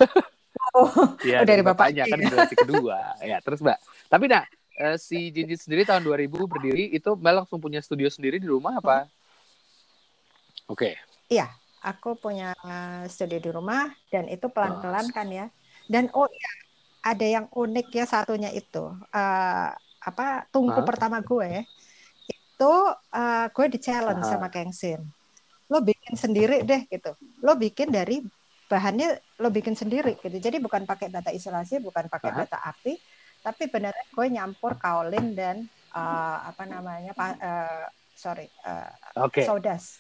Oh, 0.70 0.86
ya, 1.26 1.42
dari 1.42 1.66
bapaknya 1.66 2.06
kan 2.06 2.14
generasi 2.14 2.54
kedua. 2.54 3.18
ya, 3.26 3.42
terus 3.42 3.58
Mbak. 3.58 3.78
Tapi 4.06 4.24
nah, 4.30 4.46
si 5.02 5.34
Jinjit 5.34 5.66
sendiri 5.66 5.82
tahun 5.82 6.06
2000 6.06 6.30
berdiri 6.46 6.94
itu 6.94 7.10
Mbak 7.10 7.32
langsung 7.42 7.58
punya 7.58 7.82
studio 7.82 8.06
sendiri 8.06 8.38
di 8.38 8.46
rumah 8.46 8.78
apa? 8.78 9.02
Hmm. 9.02 9.10
Oke. 10.70 10.94
Okay. 10.94 10.94
Iya, 11.26 11.50
aku 11.82 12.14
punya 12.14 12.54
studio 13.10 13.42
di 13.42 13.50
rumah 13.50 13.90
dan 14.14 14.30
itu 14.30 14.46
pelan-pelan 14.46 15.10
kan 15.10 15.26
ya. 15.26 15.46
Dan 15.90 16.06
oh 16.14 16.30
ya, 16.30 16.52
ada 17.02 17.26
yang 17.26 17.46
unik 17.50 17.90
ya 17.90 18.06
satunya 18.06 18.54
itu. 18.54 18.94
Uh, 19.10 19.74
apa 20.00 20.46
tungku 20.54 20.80
huh? 20.80 20.86
pertama 20.86 21.20
gue 21.20 21.66
itu 22.30 22.72
uh, 23.12 23.46
gue 23.52 23.66
di 23.68 23.78
challenge 23.82 24.22
-huh. 24.22 24.32
sama 24.38 24.48
Kengsin. 24.48 25.02
Lo 25.70 25.78
bikin 25.80 26.18
sendiri 26.18 26.66
deh 26.66 26.84
gitu. 26.90 27.14
Lo 27.40 27.54
bikin 27.54 27.94
dari 27.94 28.20
bahannya 28.70 29.18
lo 29.42 29.50
bikin 29.50 29.74
sendiri 29.74 30.18
gitu. 30.22 30.36
Jadi 30.38 30.62
bukan 30.62 30.86
pakai 30.86 31.10
bata 31.10 31.34
isolasi, 31.34 31.82
bukan 31.82 32.06
pakai 32.06 32.30
bata 32.30 32.58
api, 32.62 32.94
tapi 33.42 33.66
beneran 33.66 34.06
gue 34.14 34.26
nyampur 34.30 34.78
kaolin 34.78 35.34
dan 35.34 35.66
uh, 35.90 36.38
apa 36.46 36.62
namanya 36.70 37.10
uh, 37.18 37.86
sorry 38.14 38.46
uh, 38.62 38.90
okay. 39.26 39.42
sodas. 39.42 39.98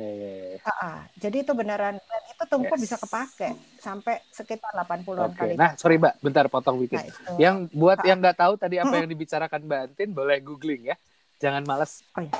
Uh, 0.00 0.56
uh, 0.56 1.04
jadi 1.20 1.44
itu 1.44 1.52
beneran 1.52 2.00
dan 2.00 2.22
itu 2.32 2.44
tungku 2.48 2.72
yes. 2.72 2.82
bisa 2.88 2.96
kepake 2.96 3.52
sampai 3.76 4.24
sekitar 4.32 4.72
80-an 4.72 5.28
okay. 5.28 5.36
kali. 5.36 5.54
Nah, 5.60 5.76
sorry 5.76 6.00
Mbak, 6.00 6.24
bentar 6.24 6.48
potong 6.48 6.80
dikit. 6.80 7.04
Nah, 7.04 7.36
yang 7.36 7.68
buat 7.68 8.00
uh, 8.00 8.08
yang 8.08 8.16
nggak 8.16 8.40
tahu 8.40 8.56
tadi 8.56 8.80
apa 8.80 8.96
yang 8.96 9.08
dibicarakan 9.12 9.60
Mbak 9.60 9.80
Antin, 9.92 10.08
boleh 10.16 10.40
googling 10.40 10.88
ya. 10.88 10.96
Jangan 11.36 11.68
males. 11.68 12.00
Oh, 12.16 12.24
iya. 12.24 12.32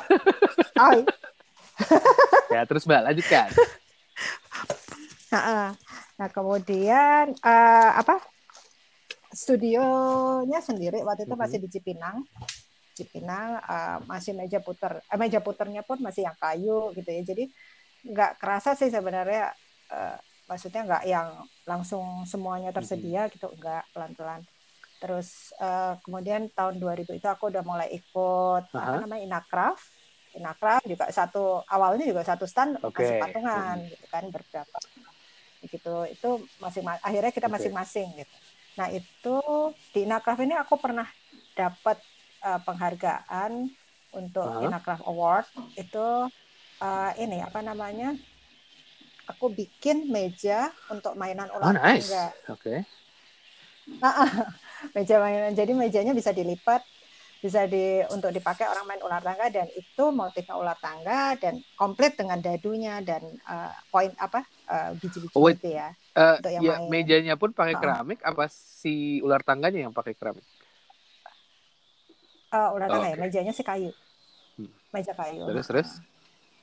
oh. 0.81 1.05
ya, 2.55 2.63
terus 2.69 2.85
Mbak 2.87 3.03
lanjutkan. 3.11 3.51
Nah, 5.31 6.29
kemudian 6.29 7.33
uh, 7.41 7.91
apa? 7.97 8.21
Studionya 9.31 10.59
sendiri 10.59 11.01
waktu 11.07 11.25
itu 11.25 11.39
masih 11.39 11.63
di 11.63 11.71
Cipinang. 11.71 12.27
Cipinang 12.93 13.63
uh, 13.63 14.03
masih 14.05 14.35
meja 14.35 14.59
puter. 14.61 15.01
Eh, 15.07 15.17
meja 15.17 15.41
puternya 15.41 15.81
pun 15.81 15.97
masih 16.03 16.27
yang 16.27 16.37
kayu 16.37 16.91
gitu 16.99 17.09
ya. 17.09 17.23
Jadi 17.23 17.45
nggak 18.05 18.43
kerasa 18.43 18.75
sih 18.75 18.91
sebenarnya 18.91 19.55
uh, 19.95 20.19
maksudnya 20.51 20.83
nggak 20.83 21.05
yang 21.07 21.29
langsung 21.63 22.27
semuanya 22.27 22.75
tersedia 22.75 23.31
gitu, 23.31 23.49
nggak 23.55 23.87
pelan-pelan. 23.95 24.43
Terus 25.01 25.57
uh, 25.63 25.97
kemudian 26.05 26.51
tahun 26.53 26.77
2000 26.83 27.17
itu 27.17 27.29
aku 27.31 27.49
udah 27.49 27.65
mulai 27.65 27.89
ikut 27.95 28.67
uh 28.67 28.77
-huh. 28.77 28.83
apa 28.83 28.97
namanya 29.07 29.25
Inakraf. 29.25 29.79
Inakraf 30.37 30.83
juga 30.87 31.11
satu 31.11 31.67
awalnya 31.67 32.07
juga 32.07 32.23
satu 32.23 32.47
stand 32.47 32.79
okay. 32.83 33.03
masih 33.03 33.17
patungan 33.19 33.77
gitu 33.87 34.07
kan 34.07 34.25
berapa 34.31 34.79
gitu 35.61 35.97
itu 36.09 36.29
masing 36.63 36.85
akhirnya 36.89 37.33
kita 37.35 37.49
masing-masing 37.51 38.09
gitu 38.17 38.37
nah 38.79 38.89
itu 38.89 39.39
di 39.93 40.07
Inakraf 40.07 40.39
ini 40.41 40.55
aku 40.57 40.79
pernah 40.79 41.05
dapat 41.53 41.99
uh, 42.47 42.61
penghargaan 42.63 43.69
untuk 44.15 44.47
uh 44.47 44.63
-huh. 44.63 44.67
Inakraf 44.71 45.03
Award 45.05 45.47
itu 45.77 46.09
uh, 46.81 47.11
ini 47.21 47.45
apa 47.45 47.61
namanya 47.61 48.17
aku 49.29 49.53
bikin 49.53 50.09
meja 50.11 50.73
untuk 50.91 51.15
mainan 51.15 51.51
ular 51.55 51.71
oh, 51.71 51.75
nice. 51.77 52.11
tangga 52.11 52.27
oke 52.51 52.63
okay. 52.63 52.79
meja 54.97 55.17
mainan 55.21 55.53
jadi 55.53 55.73
mejanya 55.75 56.13
bisa 56.17 56.31
dilipat 56.35 56.83
bisa 57.41 57.65
di 57.65 58.05
untuk 58.13 58.29
dipakai 58.37 58.69
orang 58.69 58.85
main 58.85 59.01
ular 59.01 59.25
tangga 59.25 59.49
dan 59.49 59.65
itu 59.73 60.05
motifnya 60.13 60.61
ular 60.61 60.77
tangga 60.77 61.41
dan 61.41 61.57
komplit 61.73 62.13
dengan 62.13 62.37
dadunya 62.37 63.01
dan 63.01 63.25
uh, 63.49 63.73
poin 63.89 64.13
apa 64.21 64.45
uh, 64.69 64.93
biji-biji 65.01 65.33
oh, 65.33 65.49
itu 65.49 65.73
ya. 65.73 65.97
Uh, 66.13 66.37
untuk 66.37 66.53
yang 66.53 66.63
ya 66.63 66.77
main. 66.77 66.89
mejanya 66.93 67.35
pun 67.41 67.57
pakai 67.57 67.81
keramik 67.81 68.21
apa 68.21 68.45
si 68.53 69.25
ular 69.25 69.41
tangganya 69.41 69.89
yang 69.89 69.95
pakai 69.97 70.13
keramik? 70.13 70.45
Uh, 72.53 72.77
ular 72.77 72.93
tangga 72.93 73.09
oh, 73.09 73.09
okay. 73.09 73.17
ya, 73.17 73.25
mejanya 73.25 73.53
sih 73.57 73.65
kayu. 73.65 73.91
Hmm. 74.61 74.71
Meja 74.93 75.13
kayu. 75.17 75.49
Terus 75.49 75.67
terus. 75.73 75.91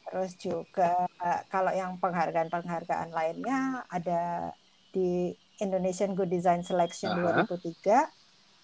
Terus 0.07 0.31
juga 0.37 1.09
uh, 1.19 1.41
kalau 1.49 1.73
yang 1.73 1.97
penghargaan-penghargaan 1.97 3.11
lainnya 3.11 3.81
ada 3.89 4.53
di 4.93 5.33
Indonesian 5.57 6.13
Good 6.13 6.29
Design 6.29 6.61
Selection 6.61 7.17
uh 7.17 7.33
-huh. 7.33 7.49
2003 7.49 8.05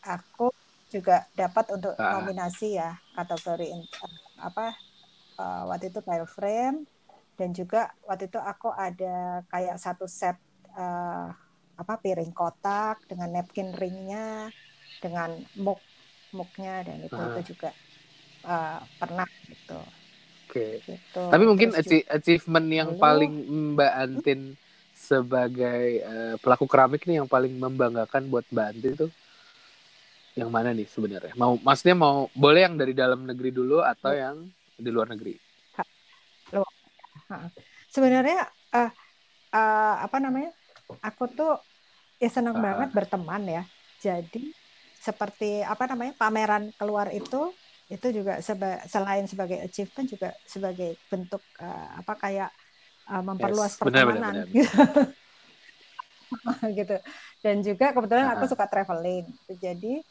aku 0.05 0.53
juga 0.93 1.25
dapat 1.33 1.65
untuk 1.73 1.97
uh. 1.97 2.21
nominasi 2.21 2.77
ya 2.77 2.93
kategori 3.17 3.73
apa 4.37 4.77
uh, 5.41 5.65
waktu 5.73 5.89
itu 5.89 5.99
tile 6.05 6.29
frame 6.29 6.85
dan 7.33 7.49
juga 7.49 7.89
waktu 8.05 8.29
itu 8.29 8.37
aku 8.37 8.69
ada 8.69 9.41
kayak 9.49 9.81
satu 9.81 10.05
set 10.05 10.37
uh, 10.77 11.33
apa 11.73 11.93
piring 11.97 12.29
kotak 12.29 13.01
dengan 13.09 13.41
napkin 13.41 13.73
ringnya 13.73 14.53
dengan 15.01 15.33
muk 15.57 15.81
muknya 16.29 16.85
dan 16.85 17.01
itu 17.01 17.17
uh. 17.17 17.33
itu 17.33 17.57
juga 17.57 17.73
uh, 18.45 18.79
pernah 19.01 19.25
gitu. 19.49 19.81
Oke. 20.45 20.53
Okay. 20.53 20.71
Gitu. 20.85 21.23
Tapi 21.33 21.43
mungkin 21.49 21.73
Terus 21.73 22.05
achievement 22.05 22.67
yang 22.69 22.93
lalu, 22.93 23.01
paling 23.01 23.33
Mbak 23.73 23.93
Antin 23.97 24.41
hmm? 24.53 24.59
sebagai 24.93 25.85
uh, 26.05 26.35
pelaku 26.37 26.69
keramik 26.69 27.01
nih 27.09 27.25
yang 27.25 27.29
paling 27.29 27.57
membanggakan 27.57 28.29
buat 28.29 28.45
Mbak 28.53 28.67
Antin 28.69 28.93
tuh 28.93 29.11
yang 30.33 30.49
mana 30.49 30.73
nih 30.73 30.89
sebenarnya? 30.89 31.33
Mau 31.37 31.61
maksudnya 31.61 31.97
mau 31.97 32.25
boleh 32.33 32.65
yang 32.65 32.75
dari 32.77 32.93
dalam 32.97 33.25
negeri 33.25 33.53
dulu 33.53 33.85
atau 33.85 34.09
hmm. 34.09 34.19
yang 34.19 34.35
di 34.77 34.89
luar 34.89 35.09
negeri? 35.13 35.37
Sebenarnya 37.93 38.49
uh, 38.73 38.91
uh, 39.53 39.95
apa 40.01 40.17
namanya? 40.17 40.49
Aku 41.05 41.29
tuh 41.29 41.61
ya 42.17 42.29
senang 42.33 42.57
uh. 42.57 42.61
banget 42.61 42.89
berteman 42.89 43.43
ya. 43.45 43.63
Jadi 44.01 44.49
seperti 44.97 45.61
apa 45.61 45.85
namanya? 45.85 46.17
pameran 46.17 46.73
keluar 46.79 47.13
itu 47.13 47.53
itu 47.91 48.07
juga 48.09 48.41
seba, 48.41 48.81
selain 48.89 49.27
sebagai 49.29 49.59
achievement 49.61 50.07
juga 50.09 50.33
sebagai 50.49 50.97
bentuk 51.11 51.43
uh, 51.61 52.01
apa 52.01 52.13
kayak 52.17 52.49
uh, 53.11 53.21
memperluas 53.21 53.77
yes, 53.77 53.79
pertemanan 53.79 54.17
benar, 54.17 54.47
benar, 54.49 54.85
benar. 54.89 56.69
gitu. 56.79 56.97
Dan 57.43 57.55
juga 57.61 57.93
kebetulan 57.93 58.25
uh. 58.25 58.33
aku 58.33 58.49
suka 58.49 58.65
traveling. 58.65 59.29
Jadi 59.61 60.01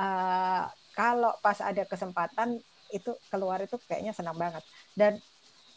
uh, 0.00 0.64
kalau 0.96 1.36
pas 1.44 1.60
ada 1.60 1.84
kesempatan 1.84 2.58
itu 2.90 3.14
keluar 3.30 3.62
itu 3.62 3.78
kayaknya 3.86 4.16
senang 4.16 4.34
banget. 4.34 4.64
Dan 4.96 5.20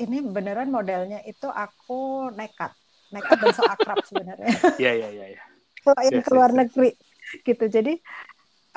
ini 0.02 0.24
beneran 0.24 0.74
modelnya 0.74 1.22
itu 1.28 1.46
aku 1.52 2.32
nekat. 2.34 2.74
Nekat 3.14 3.38
dan 3.38 3.54
so 3.54 3.64
akrab 3.68 4.02
sebenarnya. 4.10 4.50
Iya 4.82 4.92
iya 4.98 5.10
iya 5.12 5.28
ya. 5.38 5.44
kalau 5.84 6.00
yang 6.00 6.24
yes, 6.24 6.26
keluar 6.26 6.50
yes, 6.50 6.58
negeri 6.64 6.92
gitu. 7.44 7.66
Jadi 7.68 7.94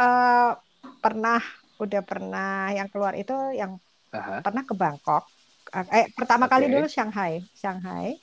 uh, 0.03 0.53
pernah 1.00 1.41
udah 1.79 2.03
pernah 2.03 2.73
yang 2.75 2.88
keluar 2.91 3.15
itu 3.17 3.33
yang 3.55 3.79
uh-huh. 4.12 4.43
pernah 4.45 4.62
ke 4.67 4.75
Bangkok. 4.76 5.25
Eh 5.73 6.11
pertama 6.12 6.50
okay. 6.50 6.53
kali 6.61 6.65
dulu 6.69 6.87
Shanghai. 6.91 7.41
Shanghai. 7.57 8.19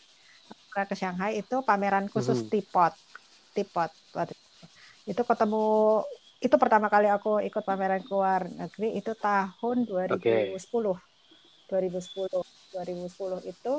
Ke 0.74 0.94
Shanghai 0.94 1.42
itu 1.42 1.66
pameran 1.66 2.06
khusus 2.12 2.46
uh-huh. 2.46 2.52
tipot 2.54 2.94
tipot 3.54 3.90
itu 5.06 5.22
ketemu 5.22 6.02
itu 6.44 6.56
pertama 6.60 6.92
kali 6.92 7.08
aku 7.08 7.40
ikut 7.40 7.64
pameran 7.64 8.04
keluar 8.04 8.44
negeri 8.52 9.00
itu 9.00 9.16
tahun 9.16 9.88
2010. 9.88 10.20
Okay. 10.20 10.52
2010. 11.72 12.44
2010 12.76 13.40
itu 13.48 13.74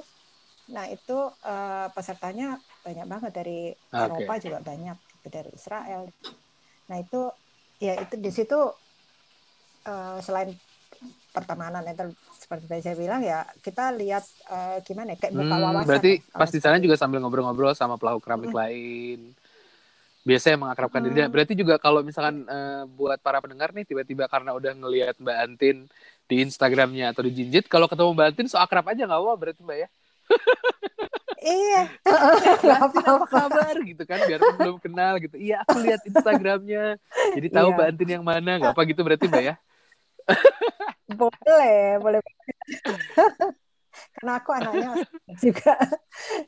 nah 0.65 0.89
itu 0.89 1.13
uh, 1.29 1.93
pesertanya 1.93 2.57
banyak 2.81 3.05
banget 3.05 3.33
dari 3.37 3.69
okay. 3.69 4.09
Eropa 4.09 4.35
juga 4.41 4.59
banyak 4.65 4.97
gitu, 5.13 5.29
dari 5.29 5.51
Israel. 5.53 6.09
Nah, 6.89 6.97
itu 6.97 7.21
ya 7.85 8.01
itu 8.01 8.15
di 8.17 8.31
situ 8.33 8.57
uh, 9.85 10.19
selain 10.25 10.57
pertemanan 11.35 11.85
itu 11.85 12.15
seperti 12.33 12.65
tadi 12.71 12.81
saya 12.81 12.97
bilang 12.97 13.21
ya 13.21 13.43
kita 13.61 13.93
lihat 13.93 14.25
uh, 14.49 14.79
gimana 14.87 15.13
ya, 15.13 15.19
kayak 15.21 15.35
buka 15.35 15.55
Hmm, 15.55 15.65
wawasan. 15.69 15.89
berarti 15.91 16.13
ya, 16.23 16.39
pas 16.39 16.51
di 16.51 16.61
sana 16.63 16.77
juga 16.81 16.95
sambil 16.97 17.19
ngobrol-ngobrol 17.21 17.75
sama 17.77 17.99
pelaku 18.01 18.21
keramik 18.25 18.55
Mm. 18.55 18.57
lain. 18.57 19.19
Biasanya 20.25 20.57
mengakrabkan 20.57 21.05
diri. 21.05 21.21
Hmm. 21.21 21.29
Berarti 21.29 21.53
juga 21.53 21.77
kalau 21.77 22.01
misalkan 22.01 22.49
eh, 22.49 22.83
buat 22.89 23.21
para 23.21 23.45
pendengar 23.45 23.77
nih 23.77 23.85
tiba-tiba 23.85 24.25
karena 24.25 24.57
udah 24.57 24.73
ngelihat 24.73 25.21
Mbak 25.21 25.37
Antin 25.45 25.77
di 26.25 26.41
Instagramnya 26.41 27.13
atau 27.13 27.21
di 27.21 27.37
Jinjit, 27.37 27.69
kalau 27.69 27.85
ketemu 27.85 28.17
Mbak 28.17 28.27
Antin 28.33 28.49
so 28.49 28.57
akrab 28.57 28.89
aja 28.89 29.05
nggak 29.05 29.21
apa 29.21 29.35
berarti 29.37 29.61
Mbak 29.63 29.79
ya? 29.85 29.89
Iya, 31.45 31.93
Mbak 32.65 32.79
Antin 32.81 33.05
apa 33.05 33.27
kabar 33.29 33.75
gitu 33.85 34.03
kan? 34.09 34.17
Biarpun 34.25 34.57
belum 34.57 34.77
kenal 34.81 35.21
gitu. 35.21 35.37
Iya 35.37 35.61
aku 35.61 35.77
lihat 35.85 36.01
Instagramnya, 36.09 36.97
jadi 37.37 37.49
tahu 37.53 37.69
Iya. 37.69 37.77
Mbak 37.77 37.87
Antin 37.93 38.09
yang 38.17 38.25
mana 38.25 38.51
nggak 38.57 38.73
apa 38.73 38.83
gitu 38.89 39.05
berarti 39.05 39.29
Mbak 39.29 39.45
ya? 39.45 39.55
Boleh, 41.21 42.01
boleh. 42.01 42.25
Karena 44.17 44.33
aku 44.41 44.51
anaknya 44.57 45.05
juga. 45.37 45.77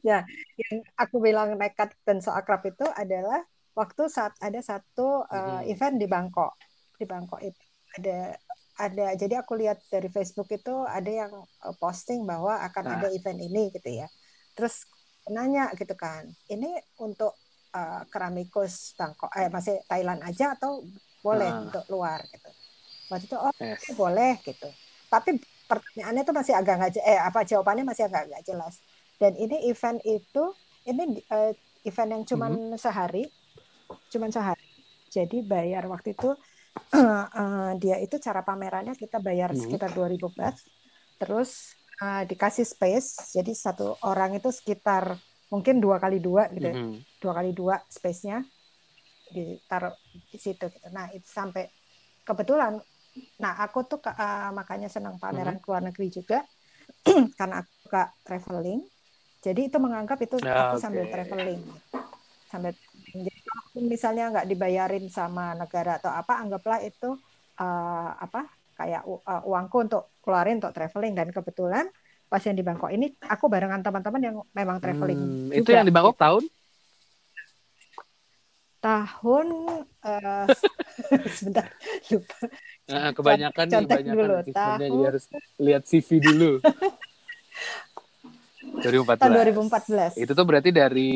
Ya, 0.01 0.25
yang 0.57 0.77
aku 0.97 1.21
bilang 1.21 1.53
nekat 1.61 1.93
dan 2.09 2.25
so 2.25 2.33
akrab 2.33 2.65
itu 2.65 2.89
adalah 2.97 3.45
waktu 3.77 4.09
saat 4.09 4.33
ada 4.41 4.59
satu 4.59 5.23
uh, 5.29 5.61
event 5.69 6.01
di 6.01 6.09
Bangkok. 6.09 6.57
Di 6.97 7.05
Bangkok 7.05 7.45
itu 7.45 7.61
ada 7.97 8.35
ada 8.77 9.07
jadi 9.17 9.41
aku 9.41 9.57
lihat 9.57 9.85
dari 9.89 10.09
Facebook 10.09 10.49
itu 10.51 10.73
ada 10.89 11.09
yang 11.09 11.33
uh, 11.37 11.75
posting 11.77 12.25
bahwa 12.25 12.57
akan 12.65 12.85
Nah. 12.89 12.95
ada 12.99 13.09
event 13.13 13.37
ini 13.39 13.69
gitu 13.71 14.01
ya. 14.01 14.09
Terus 14.57 14.89
nanya 15.29 15.69
gitu 15.77 15.93
kan, 15.93 16.25
ini 16.49 16.73
untuk 16.97 17.37
uh, 17.77 18.03
keramikus 18.09 18.97
Bangkok 18.97 19.29
eh 19.37 19.53
masih 19.53 19.77
Thailand 19.85 20.25
aja 20.25 20.57
atau 20.57 20.81
boleh 21.21 21.51
Nah. 21.53 21.63
untuk 21.69 21.85
luar 21.93 22.25
gitu. 22.33 22.51
Waktu 23.13 23.25
itu 23.29 23.37
oh 23.37 23.53
Yes. 23.61 23.93
boleh 23.93 24.41
gitu. 24.41 24.69
Tapi 25.07 25.37
pertanyaannya 25.67 26.23
itu 26.25 26.33
masih 26.33 26.55
agak 26.57 26.75
nggak 26.81 26.93
eh 27.03 27.21
apa 27.21 27.45
jawabannya 27.45 27.85
masih 27.85 28.09
agak 28.09 28.25
nggak 28.33 28.45
jelas. 28.45 28.81
Dan 29.21 29.37
ini 29.37 29.69
event 29.69 30.01
itu 30.05 30.45
ini 30.87 31.21
eh, 31.27 31.53
event 31.85 32.11
yang 32.13 32.23
cuman 32.25 32.53
Mhm. 32.75 32.79
sehari, 32.79 33.27
cuman 34.13 34.31
sehari. 34.35 34.65
Jadi 35.17 35.37
bayar 35.53 35.85
waktu 35.93 36.09
itu 36.17 36.27
eh, 37.41 37.71
dia 37.83 37.97
itu 38.05 38.17
cara 38.27 38.41
pamerannya 38.49 38.95
kita 39.03 39.19
bayar 39.27 39.51
Mhm. 39.51 39.59
sekitar 39.63 39.91
2000 39.97 40.29
baht. 40.39 40.57
Terus 41.21 41.51
eh, 42.03 42.23
dikasih 42.31 42.67
space. 42.69 43.09
Jadi 43.37 43.53
satu 43.57 43.85
orang 44.07 44.31
itu 44.39 44.51
sekitar 44.53 45.05
mungkin 45.53 45.77
dua 45.85 45.97
kali 46.03 46.19
dua 46.23 46.49
gitu. 46.55 46.67
ya. 46.75 46.79
Mhm. 46.79 47.05
Dua 47.23 47.33
kali 47.39 47.51
dua 47.57 47.77
space-nya 47.89 48.45
ditaruh 49.27 49.95
di 50.33 50.39
situ 50.39 50.65
gitu. 50.71 50.87
Nah, 50.95 51.07
itu 51.17 51.27
sampai 51.29 51.65
kebetulan 52.27 52.75
nah 53.43 53.55
aku 53.65 53.79
tuh 53.91 53.99
eh, 54.23 54.51
makanya 54.59 54.89
senang 54.93 55.17
pameran 55.23 55.57
ke 55.63 55.67
luar 55.71 55.83
negeri 55.89 56.07
juga 56.19 56.37
karena 57.39 57.55
aku 57.65 57.73
suka 57.87 58.03
traveling. 58.27 58.81
Jadi 59.45 59.61
itu 59.71 59.79
menganggap 59.85 60.19
itu 60.27 60.37
Ah, 60.45 60.61
aku 60.63 60.75
sambil 60.85 61.07
traveling. 61.13 61.61
Sambil 62.51 62.73
jadi 63.27 63.46
misalnya 63.77 64.33
nggak 64.33 64.47
dibayarin 64.49 65.07
sama 65.13 65.53
negara 65.57 66.01
atau 66.01 66.11
apa, 66.11 66.33
anggaplah 66.43 66.81
itu 66.85 67.17
eh, 67.61 68.11
apa 68.25 68.41
kayak 68.77 69.03
u- 69.09 69.25
eh, 69.25 69.43
uangku 69.49 69.77
untuk 69.89 70.03
keluarin 70.21 70.61
untuk 70.61 70.73
traveling 70.77 71.15
dan 71.17 71.29
kebetulan 71.33 71.87
pas 72.27 72.43
yang 72.43 72.59
di 72.59 72.65
Bangkok 72.67 72.91
ini 72.91 73.15
aku 73.23 73.47
barengan 73.47 73.81
teman-teman 73.87 74.21
yang 74.21 74.37
memang 74.51 74.83
traveling 74.83 75.21
Hmm, 75.21 75.47
juga. 75.47 75.59
itu 75.63 75.71
yang 75.73 75.87
di 75.87 75.95
Bangkok 75.95 76.17
tahun? 76.19 76.45
tahun 78.83 79.47
eh, 80.05 80.47
sebentar 81.37 81.67
lupa 82.13 82.39
Nah, 82.87 83.11
kebanyakan 83.11 83.67
Contek 83.67 84.01
dulu, 84.07 84.35
tahun- 84.55 84.79
jadi 84.79 84.99
harus 85.11 85.25
lihat 85.59 85.83
CV 85.91 86.11
dulu. 86.23 86.63
2014. 88.83 89.19
tahun 89.19 89.33
2014 89.35 90.13
Itu 90.15 90.33
tuh 90.39 90.47
berarti 90.47 90.71
dari 90.71 91.11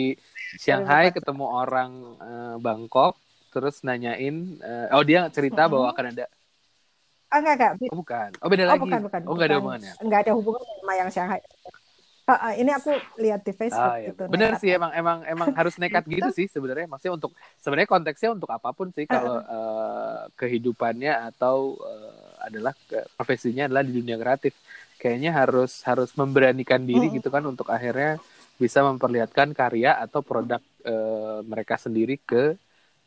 Shanghai 0.58 1.12
2014. 1.12 1.16
ketemu 1.20 1.44
orang 1.46 1.90
eh, 2.18 2.56
Bangkok, 2.58 3.14
terus 3.50 3.82
nanyain, 3.82 4.36
eh, 4.58 4.86
oh 4.90 5.02
dia 5.04 5.28
cerita 5.30 5.66
Mm-mm. 5.66 5.72
bahwa 5.72 5.86
akan 5.92 6.06
ada, 6.10 6.26
ah 7.30 7.38
enggak 7.38 7.54
enggak 7.56 7.72
oh 7.86 7.96
bukan, 7.96 8.30
oh 8.42 8.48
beda 8.50 8.64
oh 8.66 8.68
lagi, 8.74 8.82
bukan 8.82 9.00
bukan 9.06 9.20
oh 9.22 9.34
nggak 9.34 9.48
ada 9.48 9.56
hubungannya. 9.62 9.92
enggak 10.02 10.20
ada 10.26 10.32
hubungan 10.34 10.62
sama 10.66 10.92
yang 10.96 11.10
Shanghai 11.10 11.40
Ah, 12.26 12.38
ah, 12.46 12.52
ini 12.54 12.70
aku 12.70 12.94
lihat 13.18 13.42
di 13.42 13.50
Facebook 13.50 13.90
Ah, 13.90 13.98
iya. 13.98 14.14
gitu 14.14 14.22
Bener 14.30 14.54
nekat. 14.54 14.62
sih 14.62 14.70
emang 14.70 14.94
emang 14.94 15.18
emang 15.26 15.50
harus 15.50 15.74
nekat 15.82 16.06
gitu 16.06 16.30
sih 16.30 16.46
sebenarnya. 16.46 16.86
Maksudnya 16.86 17.18
untuk 17.18 17.34
sebenarnya 17.58 17.90
konteksnya 17.90 18.30
untuk 18.30 18.46
apa 18.54 18.70
pun 18.70 18.94
sih 18.94 19.02
kalau 19.02 19.42
eh, 19.42 20.30
kehidupannya 20.38 21.10
atau 21.34 21.74
eh, 21.82 22.46
adalah 22.46 22.70
profesinya 23.18 23.66
adalah 23.66 23.82
di 23.82 23.98
dunia 23.98 24.14
kreatif. 24.14 24.54
Kayaknya 24.94 25.30
harus 25.34 25.82
harus 25.82 26.14
memberanikan 26.14 26.86
diri 26.86 27.10
Mm-mm. 27.10 27.18
gitu 27.18 27.34
kan 27.34 27.42
untuk 27.42 27.66
akhirnya 27.66 28.22
bisa 28.60 28.80
memperlihatkan 28.88 29.48
karya 29.56 29.90
atau 30.04 30.20
produk 30.30 30.60
eh, 30.84 31.38
mereka 31.50 31.74
sendiri 31.84 32.14
ke 32.30 32.42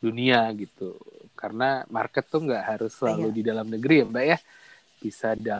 dunia 0.04 0.38
gitu. 0.62 0.98
Karena 1.40 1.64
market 1.96 2.24
tuh 2.32 2.40
nggak 2.46 2.64
harus 2.70 2.92
selalu 2.98 3.26
Iya. 3.26 3.34
di 3.38 3.42
dalam 3.48 3.66
negeri 3.74 3.94
ya, 4.02 4.06
Mbak 4.12 4.24
ya. 4.32 4.38
Bisa 5.02 5.28
di 5.38 5.50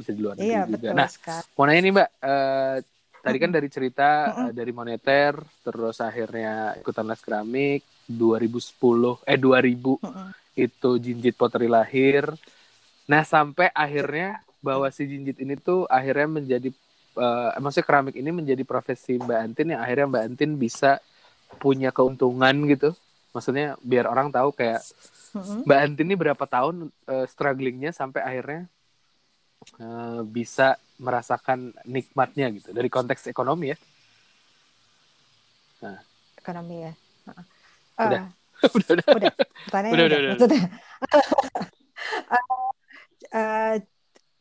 bisa 0.00 0.10
di 0.16 0.20
luar 0.24 0.36
negeri 0.40 0.60
iya 0.60 0.60
juga. 0.66 0.88
betul 0.88 0.98
Nah, 0.98 1.08
sekali 1.14 1.48
mau 1.54 1.64
nanya 1.66 1.80
nih 1.86 1.92
mbak 1.94 2.08
eh, 2.22 2.76
tadi 3.24 3.36
kan 3.42 3.50
dari 3.56 3.68
cerita 3.70 4.04
eh, 4.48 4.52
dari 4.54 4.72
moneter 4.74 5.32
terus 5.64 5.96
akhirnya 6.02 6.74
ikutan 6.80 7.06
les 7.10 7.22
keramik 7.22 7.80
2010 8.06 9.14
eh 9.26 9.38
2000 9.38 9.94
Mm-mm. 10.02 10.34
itu 10.58 10.90
jinjit 11.04 11.34
pottery 11.38 11.68
lahir 11.70 12.24
nah 13.10 13.22
sampai 13.22 13.70
akhirnya 13.74 14.42
bahwa 14.62 14.88
si 14.90 15.06
jinjit 15.06 15.38
ini 15.38 15.54
tuh 15.58 15.86
akhirnya 15.86 16.26
menjadi 16.42 16.68
eh, 17.16 17.50
maksudnya 17.60 17.86
keramik 17.88 18.16
ini 18.16 18.30
menjadi 18.30 18.62
profesi 18.62 19.16
mbak 19.16 19.38
Antin 19.40 19.72
yang 19.72 19.80
akhirnya 19.82 20.06
mbak 20.06 20.22
Antin 20.28 20.50
bisa 20.60 21.00
punya 21.58 21.90
keuntungan 21.90 22.54
gitu 22.68 22.92
maksudnya 23.36 23.76
biar 23.84 24.08
orang 24.08 24.32
tahu 24.32 24.48
kayak 24.56 24.80
Mm-mm. 25.36 25.68
Mbak 25.68 25.78
Antin 25.84 26.06
ini 26.08 26.16
berapa 26.16 26.44
tahun 26.48 26.88
eh, 27.04 27.26
strugglingnya 27.28 27.92
sampai 27.92 28.24
akhirnya 28.24 28.62
eh, 29.76 30.20
bisa 30.24 30.80
merasakan 30.96 31.76
nikmatnya 31.84 32.48
gitu 32.56 32.72
dari 32.72 32.88
konteks 32.88 33.28
ekonomi 33.28 33.76
ya. 33.76 33.78
ekonomi 36.40 36.88
ya 36.88 36.92
Ah. 37.96 38.08
Udah. 38.08 38.22
Ah, 38.56 38.72
udah 38.72 38.88
udah. 38.88 39.08
udah 39.12 39.32
Udah, 39.68 40.04
udah, 40.08 40.16
udah, 40.16 40.32
udah. 40.48 40.62
Eh, 43.36 43.74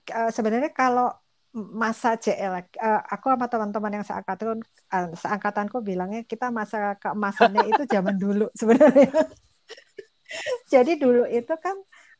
eh, 0.07 0.29
sebenarnya 0.31 0.71
kalau 0.71 1.11
masa 1.55 2.19
JL 2.19 2.51
eh, 2.59 3.01
aku 3.07 3.31
sama 3.31 3.47
teman-teman 3.47 3.91
yang 3.95 4.05
seangkatan 4.05 4.59
eh, 4.91 5.07
seangkatanku 5.15 5.79
bilangnya 5.79 6.27
kita 6.27 6.51
masa 6.51 6.99
keemasannya 6.99 7.63
itu 7.71 7.87
zaman 7.87 8.19
dulu 8.19 8.51
sebenarnya. 8.59 9.07
Jadi 10.73 10.99
dulu 10.99 11.23
itu 11.31 11.53
kan 11.55 11.77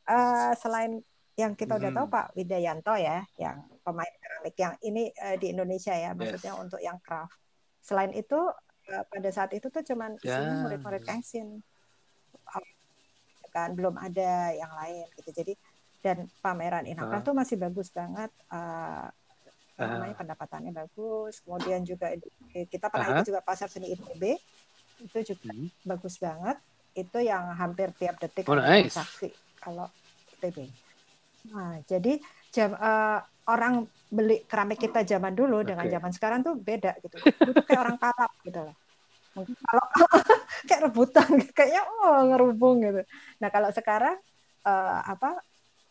eh, 0.08 0.52
selain 0.56 1.00
yang 1.36 1.52
kita 1.52 1.76
udah 1.76 1.92
Hmm. 1.92 1.98
tahu 2.00 2.06
Pak 2.08 2.26
Widayanto 2.32 2.96
ya 2.96 3.20
yang 3.36 3.60
pemain 3.84 4.08
keramik 4.24 4.56
yang 4.56 4.74
ini 4.80 5.12
di 5.36 5.52
Indonesia 5.52 5.92
ya 5.92 6.16
maksudnya 6.16 6.56
untuk 6.56 6.80
yang 6.80 6.96
craft. 7.04 7.36
Selain 7.84 8.08
itu 8.16 8.40
pada 8.86 9.28
saat 9.28 9.52
itu 9.52 9.68
tuh 9.68 9.84
cuman 9.84 10.16
isinya 10.16 10.64
murid-murid 10.64 11.04
Kengsin 11.04 11.60
kan 13.52 13.72
belum 13.76 14.00
ada 14.00 14.52
yang 14.56 14.72
lain 14.80 15.04
gitu. 15.20 15.30
Jadi 15.32 15.52
dan 16.00 16.24
pameran 16.40 16.88
Inakan 16.88 17.20
Ah. 17.20 17.24
tuh 17.24 17.34
masih 17.36 17.56
bagus 17.60 17.92
banget 17.92 18.32
eh, 18.48 19.06
Ah. 19.76 19.92
namanya 19.92 20.16
pendapatannya 20.16 20.72
bagus 20.72 21.44
kemudian 21.44 21.84
juga 21.84 22.16
di- 22.16 22.32
kita 22.64 22.88
pernah 22.88 23.12
Aha. 23.12 23.14
ikut 23.20 23.28
juga 23.28 23.40
pasar 23.44 23.68
seni 23.68 23.92
ITB 23.92 24.24
itu 25.04 25.18
juga 25.36 25.52
Hmm. 25.52 25.68
bagus 25.84 26.16
banget 26.16 26.56
itu 26.96 27.18
yang 27.20 27.52
hampir 27.60 27.92
tiap 28.00 28.16
detik 28.16 28.48
Oh, 28.48 28.56
nice. 28.56 28.96
transaksi 28.96 29.36
kalau 29.60 29.92
ITB 30.32 30.72
nah 31.52 31.76
jadi 31.84 32.16
jam 32.48 32.72
eh, 32.72 33.20
orang 33.52 33.84
beli 34.08 34.48
keramik 34.48 34.80
kita 34.80 35.04
zaman 35.04 35.36
dulu 35.36 35.60
dengan 35.60 35.84
Oke. 35.84 35.92
zaman 35.92 36.10
sekarang 36.16 36.40
tuh 36.40 36.56
beda 36.56 36.96
gitu 37.04 37.20
itu 37.20 37.60
kayak 37.68 37.80
orang 37.84 37.98
kalap 38.00 38.32
gitu 38.42 38.60
loh 38.64 38.76
mungkin 39.36 39.54
kalau 39.60 39.84
kayak 40.68 40.80
rebutan 40.88 41.28
kayaknya 41.52 41.82
oh 41.84 42.24
ngerubung 42.32 42.80
gitu 42.80 43.02
nah 43.44 43.52
kalau 43.52 43.68
sekarang 43.76 44.16
eh, 44.64 45.00
apa 45.04 45.36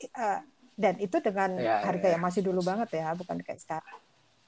eh, 0.02 0.40
dan 0.76 1.00
itu 1.00 1.18
dengan 1.20 1.56
Ya, 1.56 1.80
harga 1.82 2.08
ya. 2.08 2.14
yang 2.20 2.24
masih 2.24 2.44
dulu 2.44 2.60
banget 2.62 3.00
ya 3.00 3.16
bukan 3.16 3.40
kayak 3.40 3.60
sekarang 3.64 3.98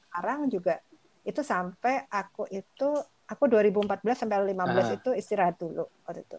sekarang 0.08 0.40
juga 0.52 0.76
itu 1.24 1.42
sampai 1.44 2.08
aku 2.08 2.48
itu 2.52 2.90
aku 3.28 3.44
2014 3.48 4.16
sampai 4.16 4.44
15 4.52 4.88
Ah. 4.88 4.96
itu 4.96 5.10
istirahat 5.12 5.56
dulu 5.56 5.88
waktu 6.04 6.24
itu 6.24 6.38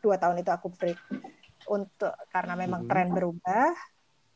dua 0.00 0.16
tahun 0.16 0.40
itu 0.40 0.50
aku 0.50 0.70
break 0.72 0.98
untuk 1.66 2.10
karena 2.30 2.54
memang 2.56 2.86
Mhm. 2.86 2.88
tren 2.88 3.08
berubah 3.10 3.74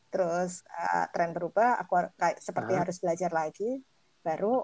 terus 0.07 0.63
eh, 0.63 1.05
tren 1.11 1.35
berubah 1.35 1.79
aku 1.79 2.11
kayak 2.15 2.39
seperti 2.39 2.71
Ah. 2.75 2.79
harus 2.83 2.97
belajar 2.99 3.31
lagi 3.31 3.83
baru 4.21 4.63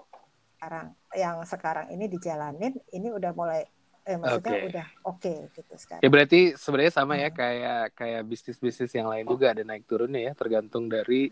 sekarang 0.56 0.86
yang 1.12 1.36
sekarang 1.42 1.86
ini 1.90 2.06
dijalanin 2.06 2.72
ini 2.88 3.08
udah 3.10 3.32
mulai 3.34 3.66
eh 4.02 4.16
maksudnya 4.18 4.52
Oke. 4.58 4.66
udah 4.68 4.86
oke 5.06 5.32
gitu 5.54 5.72
sekarang. 5.78 6.02
Ya 6.02 6.08
berarti 6.10 6.40
sebenarnya 6.58 6.92
sama 6.94 7.14
ya 7.14 7.28
Hmm. 7.30 7.38
kayak 7.38 7.82
kayak 7.94 8.22
bisnis-bisnis 8.26 8.90
yang 8.98 9.06
lain 9.06 9.26
juga 9.30 9.54
ada 9.54 9.62
naik 9.62 9.86
turunnya 9.86 10.20
ya 10.28 10.32
tergantung 10.34 10.90
dari 10.90 11.30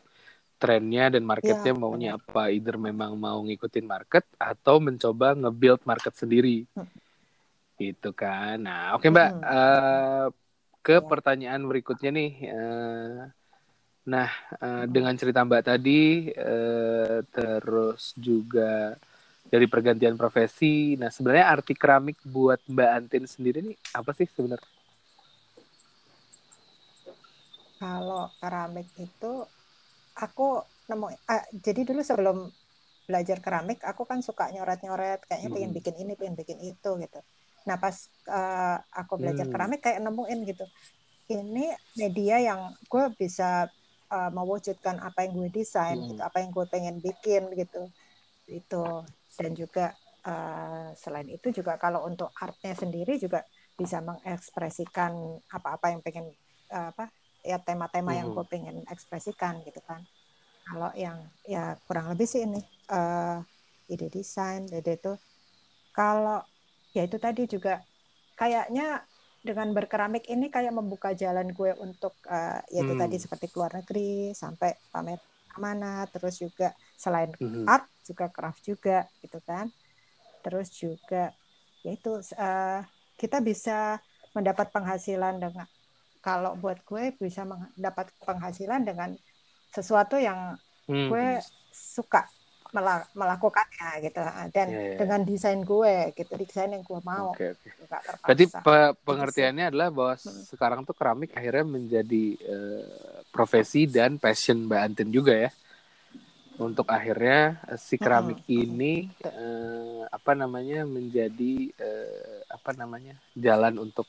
trennya 0.61 1.09
dan 1.11 1.23
marketnya 1.27 1.73
Ya, 1.73 1.81
maunya 1.83 2.11
apa. 2.21 2.53
Either 2.53 2.77
memang 2.79 3.17
mau 3.19 3.41
ngikutin 3.43 3.87
market 3.89 4.23
atau 4.39 4.77
mencoba 4.79 5.35
nge-build 5.35 5.83
market 5.89 6.15
sendiri. 6.15 6.69
Hmm. 6.77 6.87
Gitu 7.81 8.13
kan. 8.13 8.61
Nah, 8.61 8.95
oke 8.95 9.09
Mbak, 9.09 9.29
Hmm. 9.33 9.43
Eh, 9.51 10.27
ke 10.85 10.97
Ya. 11.01 11.09
pertanyaan 11.11 11.63
berikutnya 11.65 12.11
nih. 12.13 12.31
Eh, 12.45 13.19
nah, 14.05 14.29
Hmm. 14.61 14.87
dengan 14.93 15.15
cerita 15.17 15.41
Mbak 15.43 15.63
tadi 15.65 16.29
eh, 16.31 17.19
terus 17.35 18.13
juga 18.21 18.95
dari 19.51 19.67
pergantian 19.67 20.15
profesi. 20.15 20.95
Nah, 20.95 21.11
sebenarnya 21.11 21.47
arti 21.51 21.75
keramik 21.75 22.23
buat 22.25 22.63
Mbak 22.71 22.91
Antin 22.99 23.25
sendiri 23.27 23.59
nih 23.67 23.77
apa 23.93 24.11
sih 24.15 24.31
sebenarnya? 24.31 24.71
Kalau 27.81 28.29
keramik 28.41 28.89
itu 29.01 29.33
aku 30.15 30.47
nemu 30.91 31.07
ah, 31.33 31.45
jadi 31.55 31.81
dulu 31.89 32.01
sebelum 32.05 32.39
belajar 33.09 33.39
keramik 33.43 33.83
aku 33.83 34.03
kan 34.07 34.21
suka 34.23 34.53
nyoret-nyoret 34.55 35.25
kayaknya 35.27 35.51
pengen 35.51 35.71
Hmm. 35.71 35.77
bikin 35.79 35.95
ini 35.99 36.13
pengen 36.15 36.37
bikin 36.39 36.59
itu 36.63 36.91
gitu. 37.01 37.21
Nah 37.67 37.77
pas 37.81 37.97
eh, 38.29 38.77
aku 38.95 39.15
belajar 39.19 39.47
Hmm. 39.47 39.53
keramik 39.55 39.81
kayak 39.83 40.01
nemuin 40.05 40.41
gitu 40.47 40.65
ini 41.31 41.73
media 41.97 42.37
yang 42.43 42.61
gue 42.87 43.05
bisa 43.17 43.71
eh, 44.13 44.31
mewujudkan 44.35 45.01
apa 45.01 45.25
yang 45.27 45.33
gue 45.41 45.49
desain 45.63 45.97
Hmm. 45.97 46.11
gitu 46.11 46.21
apa 46.23 46.37
yang 46.43 46.51
gue 46.53 46.67
pengen 46.69 46.97
bikin 47.01 47.43
gitu 47.57 47.89
itu 48.59 48.77
dan 49.39 49.53
juga 49.61 49.83
eh, 50.27 50.89
selain 51.03 51.29
itu 51.37 51.49
juga 51.59 51.73
kalau 51.83 52.01
untuk 52.11 52.31
artnya 52.45 52.73
sendiri 52.83 53.13
juga 53.25 53.41
bisa 53.81 53.99
mengekspresikan 54.05 55.13
apa-apa 55.57 55.87
yang 55.93 56.01
pengen 56.07 56.27
eh, 56.75 56.87
apa 56.93 57.05
ya 57.51 57.57
tema-tema 57.67 58.13
yang 58.21 58.29
Mhm. 58.29 58.35
gue 58.35 58.45
pengen 58.53 58.85
ekspresikan 58.93 59.55
gitu 59.67 59.81
kan 59.89 60.05
kalau 60.67 60.91
yang 61.05 61.19
ya 61.55 61.77
kurang 61.87 62.07
lebih 62.13 62.27
sih 62.33 62.43
ini 62.47 62.61
eh, 62.93 63.37
ide 63.93 64.07
desain 64.17 64.63
ide 64.79 64.93
itu 65.01 65.13
kalau 65.97 66.39
ya 66.97 67.03
itu 67.09 67.17
tadi 67.27 67.43
juga 67.55 67.71
kayaknya 68.39 68.83
dengan 69.49 69.69
berkeramik 69.77 70.25
ini 70.33 70.47
kayak 70.55 70.73
membuka 70.79 71.11
jalan 71.23 71.49
gue 71.59 71.71
untuk 71.87 72.15
eh, 72.35 72.61
ya 72.75 72.81
itu 72.85 72.93
Hmm. 72.93 73.03
tadi 73.03 73.17
seperti 73.25 73.47
keluar 73.53 73.73
negeri 73.79 74.33
sampai 74.43 74.71
pamer 74.93 75.19
mana 75.65 75.87
terus 76.13 76.35
juga 76.45 76.65
selain 77.01 77.33
Mhm. 77.41 77.65
art 77.65 77.89
juga 78.05 78.29
craft 78.29 78.61
juga 78.61 79.09
gitu 79.25 79.41
kan 79.41 79.73
terus 80.45 80.69
juga 80.71 81.33
yaitu 81.81 82.13
eh, 82.37 82.81
kita 83.17 83.41
bisa 83.41 83.97
mendapat 84.37 84.69
penghasilan 84.69 85.41
dengan 85.41 85.65
kalau 86.21 86.53
buat 86.55 86.85
gue 86.85 87.17
bisa 87.17 87.49
mendapat 87.49 88.13
penghasilan 88.21 88.85
dengan 88.85 89.17
sesuatu 89.73 90.21
yang 90.21 90.61
Mhm. 90.85 91.09
gue 91.09 91.27
suka 91.73 92.29
mela- 92.71 93.09
melakukannya 93.15 93.91
gitu 94.05 94.23
dan 94.53 94.67
Iya, 94.71 94.79
iya. 94.79 94.99
dengan 95.01 95.21
desain 95.25 95.59
gue 95.59 95.95
gitu 96.15 96.33
desain 96.37 96.71
yang 96.71 96.85
gue 96.85 97.01
mau 97.03 97.35
nggak 97.35 97.57
terpaksa 98.07 98.27
Berarti 98.29 98.45
pe- 98.47 98.93
Gitu 98.93 99.03
pengertiannya 99.03 99.65
adalah 99.73 99.89
bahwa 99.91 100.15
Hmm. 100.15 100.43
sekarang 100.47 100.81
tuh 100.85 100.95
keramik 100.95 101.33
akhirnya 101.35 101.67
menjadi 101.67 102.25
eh, 102.37 102.85
profesi 103.33 103.91
dan 103.91 104.21
passion 104.21 104.69
Mbak 104.69 104.81
Antin 104.87 105.11
juga 105.11 105.35
ya. 105.35 105.51
Untuk 106.61 106.85
akhirnya 106.93 107.57
eh, 107.73 107.81
si 107.81 107.97
keramik 107.97 108.45
Mm-mm. 108.45 108.61
ini 108.69 108.95
eh, 109.25 110.05
apa 110.13 110.37
namanya 110.37 110.85
menjadi 110.85 111.73
eh, 111.73 112.41
apa 112.53 112.77
namanya 112.77 113.17
jalan 113.33 113.81
untuk 113.81 114.05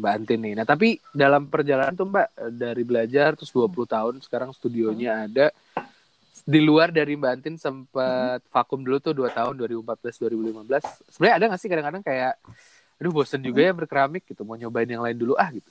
Mbak 0.00 0.12
Antin 0.16 0.40
nih. 0.42 0.54
Nah 0.56 0.66
tapi 0.66 0.96
dalam 1.12 1.46
perjalanan 1.52 1.92
tuh 1.92 2.08
Mbak 2.08 2.28
dari 2.56 2.82
belajar 2.82 3.36
terus 3.36 3.52
20 3.52 3.84
tahun 3.84 4.14
sekarang 4.24 4.50
studionya 4.56 5.28
ada 5.28 5.52
di 6.42 6.60
luar 6.64 6.90
dari 6.90 7.14
Mbak 7.14 7.32
Antin 7.36 7.56
sempat 7.60 8.40
vakum 8.48 8.80
dulu 8.82 8.98
tuh 8.98 9.14
dua 9.14 9.30
tahun 9.30 9.54
2014 9.54 10.18
2015. 10.18 11.14
Sebenarnya 11.14 11.36
ada 11.36 11.44
nggak 11.52 11.60
sih 11.60 11.68
kadang-kadang 11.70 12.02
kayak 12.02 12.34
aduh 12.98 13.12
bosen 13.12 13.42
juga 13.44 13.60
ya 13.60 13.76
berkeramik 13.76 14.24
gitu 14.24 14.42
mau 14.46 14.56
nyobain 14.56 14.88
yang 14.88 15.04
lain 15.04 15.18
dulu 15.20 15.36
ah 15.36 15.52
gitu. 15.52 15.70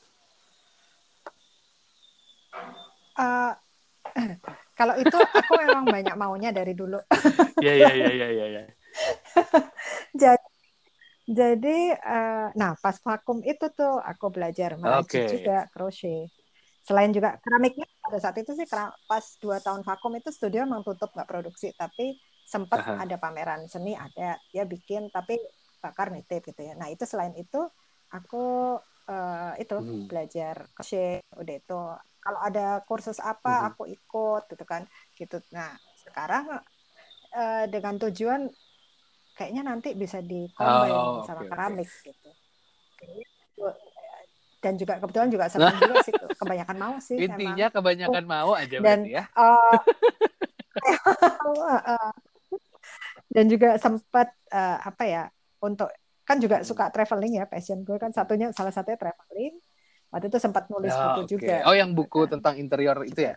Eh, 3.18 3.54
kalau 4.78 4.96
itu 5.04 5.18
aku 5.40 5.54
memang 5.64 5.86
banyak 5.94 6.16
maunya 6.22 6.50
dari 6.58 6.74
dulu 6.74 6.98
Iya 7.62 7.72
iya 7.80 7.90
iya 7.98 8.08
iya 8.16 8.26
iya. 8.34 8.46
Ya. 8.56 8.62
jadi 10.22 10.46
jadi 11.40 11.78
eh, 11.96 12.48
nah 12.60 12.72
pas 12.84 12.98
vakum 13.06 13.40
itu 13.48 13.66
tuh 13.78 13.94
aku 14.04 14.26
belajar 14.36 14.76
merajut 14.82 15.24
Oke. 15.24 15.24
juga 15.34 15.68
crochet 15.74 16.30
selain 16.88 17.12
juga 17.16 17.40
keramiknya 17.44 17.86
pada 18.04 18.20
saat 18.24 18.38
itu 18.44 18.52
sih 18.60 18.68
pas 19.10 19.26
dua 19.44 19.58
tahun 19.66 19.82
vakum 19.88 20.12
itu 20.20 20.30
studio 20.36 20.68
memang 20.68 20.84
tutup 20.88 21.10
nggak 21.16 21.30
produksi 21.32 21.72
tapi 21.76 22.20
sempat 22.44 22.80
Aha. 22.80 23.04
ada 23.04 23.16
pameran 23.24 23.62
seni 23.72 23.96
ada 23.96 24.36
ya 24.52 24.64
bikin 24.68 25.08
tapi 25.16 25.40
bakar 25.84 26.12
nitip 26.16 26.44
gitu 26.52 26.62
ya 26.68 26.74
nah 26.80 26.88
itu 26.92 27.04
selain 27.08 27.34
itu 27.40 27.60
aku 28.12 28.38
eh, 29.12 29.52
itu 29.64 29.76
Hmm. 29.80 30.08
belajar 30.10 30.56
crochet 30.76 31.24
udah 31.42 31.56
itu 31.62 31.80
kalau 32.24 32.40
ada 32.40 32.80
kursus 32.88 33.20
apa 33.20 33.52
Mhm. 33.52 33.68
aku 33.70 33.84
ikut 33.92 34.44
gitu 34.48 34.64
kan 34.64 34.88
gitu 35.14 35.38
nah 35.52 35.76
sekarang 36.00 36.48
eh, 37.34 37.66
dengan 37.68 38.00
tujuan 38.00 38.48
kayaknya 39.34 39.64
nanti 39.66 39.92
bisa 39.94 40.24
di 40.24 40.48
combine 40.54 40.94
Oh, 40.94 41.26
sama 41.28 41.44
oke. 41.44 41.50
keramik 41.52 41.90
gitu 42.02 42.30
Kayaknya 42.96 43.26
itu- 43.28 43.80
dan 44.64 44.74
juga 44.80 44.94
kebetulan 44.96 45.28
juga 45.28 45.46
senang 45.54 45.76
juga 45.76 45.96
sih 46.00 46.14
kebanyakan 46.16 46.78
mau 46.80 46.96
sih 47.04 47.18
Intinya 47.20 47.68
kebanyakan 47.68 48.24
mau 48.24 48.56
aja 48.56 48.80
Dan- 48.80 49.04
berarti 49.04 49.12
ya. 49.12 49.24
Eh, 49.36 49.80
eh, 51.92 52.12
dan 53.34 53.46
juga 53.50 53.76
sempat 53.78 54.32
eh, 54.50 54.78
apa 54.80 55.04
ya 55.04 55.24
untuk 55.60 55.90
kan 56.24 56.40
juga 56.40 56.64
suka 56.64 56.88
traveling 56.88 57.36
ya 57.42 57.46
passion 57.50 57.84
gue 57.84 57.98
kan 58.00 58.16
satunya 58.16 58.54
salah 58.56 58.72
satunya 58.72 58.96
traveling 58.96 59.60
waktu 60.14 60.30
itu 60.30 60.38
sempat 60.38 60.70
nulis 60.70 60.94
Oh, 60.94 61.02
buku 61.10 61.22
oke. 61.26 61.32
juga 61.34 61.66
Oh 61.66 61.74
yang 61.74 61.98
buku 61.98 62.30
Kan. 62.30 62.38
tentang 62.38 62.54
interior 62.62 63.02
itu 63.02 63.18
ya? 63.18 63.34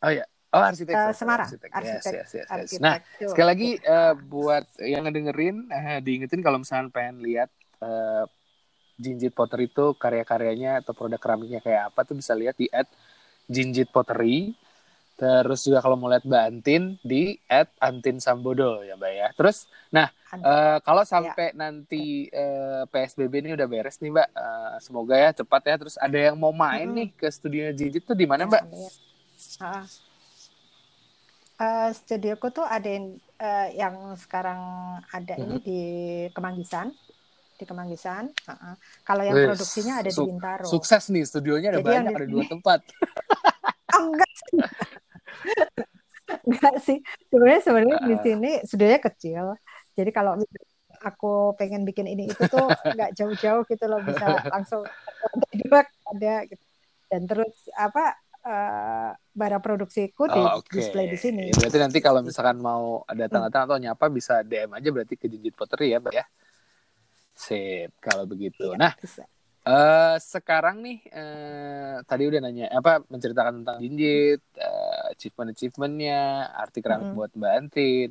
Oh 0.00 0.12
ya. 0.14 0.24
Oh 0.50 0.62
arsitek. 0.62 0.94
Sorry, 0.94 1.14
Semarang, 1.14 1.46
Arsitek. 1.50 1.70
Yes, 1.70 1.78
arsitek, 1.78 2.14
yes, 2.14 2.14
yes, 2.14 2.30
yes. 2.34 2.46
arsitek 2.50 2.82
Nah 2.82 2.94
sekali 3.26 3.46
lagi 3.46 3.70
eh, 3.78 4.14
buat 4.14 4.64
yang 4.82 5.02
ngedengerin 5.06 5.56
eh, 5.70 5.98
diingetin 6.02 6.42
kalau 6.42 6.62
misalnya 6.62 6.90
pengen 6.94 7.22
lihat 7.22 7.50
eh, 7.82 8.24
Jinjit 9.00 9.32
Pottery 9.34 9.66
itu 9.72 9.96
karya-karyanya 9.96 10.84
atau 10.84 10.92
produk 10.92 11.16
keramiknya 11.16 11.58
kayak 11.64 11.90
apa 11.90 12.04
tuh 12.04 12.18
bisa 12.18 12.36
lihat 12.36 12.54
di 12.54 12.70
at 12.70 12.86
Jinjit 13.50 13.90
Pottery. 13.90 14.54
Terus 15.20 15.60
juga 15.66 15.78
kalau 15.84 15.96
mau 16.00 16.08
lihat 16.12 16.24
Mbak 16.24 16.44
Antin 16.48 16.82
di 17.04 17.36
at 17.44 17.68
Antin 17.76 18.16
Sambodo 18.24 18.80
ya 18.88 18.96
Mbak 18.96 19.12
ya. 19.20 19.28
Terus 19.36 19.56
nah 19.92 20.08
eh, 20.40 20.76
kalau 20.86 21.04
Ya. 21.20 21.36
sampai 21.36 21.52
nanti 21.52 22.32
eh, 22.32 22.82
PSBB 22.88 23.34
ini 23.44 23.50
udah 23.52 23.68
beres 23.68 24.00
nih 24.00 24.10
Mbak, 24.16 24.28
eh, 24.32 24.74
semoga 24.80 25.14
ya 25.24 25.30
cepat 25.36 25.62
ya. 25.68 25.74
Terus 25.80 25.96
ada 26.00 26.18
yang 26.18 26.36
mau 26.40 26.52
main 26.56 26.88
Mm-mm. 26.88 26.96
nih 26.96 27.08
ke 27.20 27.28
studionya 27.28 27.72
Jinjit 27.76 28.02
tuh 28.08 28.16
di 28.16 28.24
mana 28.24 28.48
Mbak? 28.48 28.64
Ah. 29.60 29.84
Eh, 31.60 31.90
studioku 31.92 32.46
tuh 32.56 32.64
ada 32.64 32.88
yang, 32.96 33.06
eh, 33.36 33.68
yang 33.80 33.94
sekarang 34.16 34.60
ada 35.12 35.34
ini 35.36 35.56
Mhm. 35.56 35.60
di 35.60 35.78
Kemanggisan, 36.32 36.88
di 37.60 37.64
Kemanggisan. 37.68 38.24
Ah, 38.48 38.52
ah. 38.72 38.74
Kalau 39.04 39.22
yang 39.28 39.36
Wih, 39.36 39.44
produksinya 39.44 40.00
ada 40.00 40.08
di 40.08 40.16
su- 40.16 40.24
Bintaro. 40.24 40.64
Sukses 40.72 41.04
nih 41.12 41.24
studionya 41.28 41.68
ada 41.72 41.80
Jadi 41.80 41.84
banyak, 41.84 42.12
di 42.12 42.14
ada 42.16 42.26
dua 42.32 42.44
tempat. 42.48 42.80
Ah, 43.92 44.00
enggak 44.08 44.30
sih. 44.48 44.62
enggak 46.46 46.76
sih. 46.82 46.98
Sebenarnya 47.28 47.60
sebenarnya 47.64 47.96
di 48.06 48.14
Ah. 48.14 48.20
sini 48.22 48.50
studionya 48.64 49.00
kecil. 49.02 49.44
Jadi 49.98 50.10
kalau 50.14 50.38
aku 51.00 51.56
pengen 51.56 51.82
bikin 51.88 52.06
ini 52.06 52.28
itu 52.28 52.42
tuh 52.46 52.70
nggak 52.70 53.16
jauh-jauh 53.16 53.64
gitu 53.66 53.84
loh 53.88 54.00
bisa 54.04 54.26
langsung 54.48 54.84
dua 55.64 55.80
ada 55.84 56.34
gitu. 56.46 56.64
Dan 57.10 57.26
terus 57.26 57.66
apa 57.74 58.14
eh, 58.40 59.10
barang 59.36 59.60
produksiku 59.60 60.24
di 60.24 60.40
Oh, 60.40 60.64
oke. 60.64 60.72
display 60.72 61.12
di 61.12 61.18
sini. 61.20 61.52
Ya, 61.52 61.60
berarti 61.60 61.76
nanti 61.76 61.98
kalau 62.00 62.24
misalkan 62.24 62.56
mau 62.56 63.04
datang-datang 63.04 63.68
atau 63.68 63.76
nyapa 63.76 64.08
bisa 64.08 64.40
DM 64.40 64.72
aja 64.72 64.88
berarti 64.88 65.14
ke 65.20 65.28
Jinjit 65.28 65.52
Pottery 65.52 65.92
ya, 65.92 66.00
Mbak 66.00 66.14
ya. 66.16 66.24
Sip, 67.36 67.92
kalau 68.00 68.24
begitu. 68.24 68.72
Iya, 68.72 68.80
Nah, 68.80 68.92
bisa. 68.96 69.24
Eh 69.60 70.16
sekarang 70.16 70.80
nih 70.80 70.98
eh, 71.12 71.96
tadi 72.08 72.22
udah 72.24 72.40
nanya 72.40 72.66
apa 72.72 73.04
menceritakan 73.12 73.60
tentang 73.60 73.76
Jinjit, 73.84 74.40
eh, 74.56 75.02
achievement-achievementnya, 75.12 76.48
arti 76.56 76.80
keramik 76.80 77.12
Mm-mm. 77.12 77.16
buat 77.20 77.30
Mbak 77.36 77.52
Antin. 77.60 78.10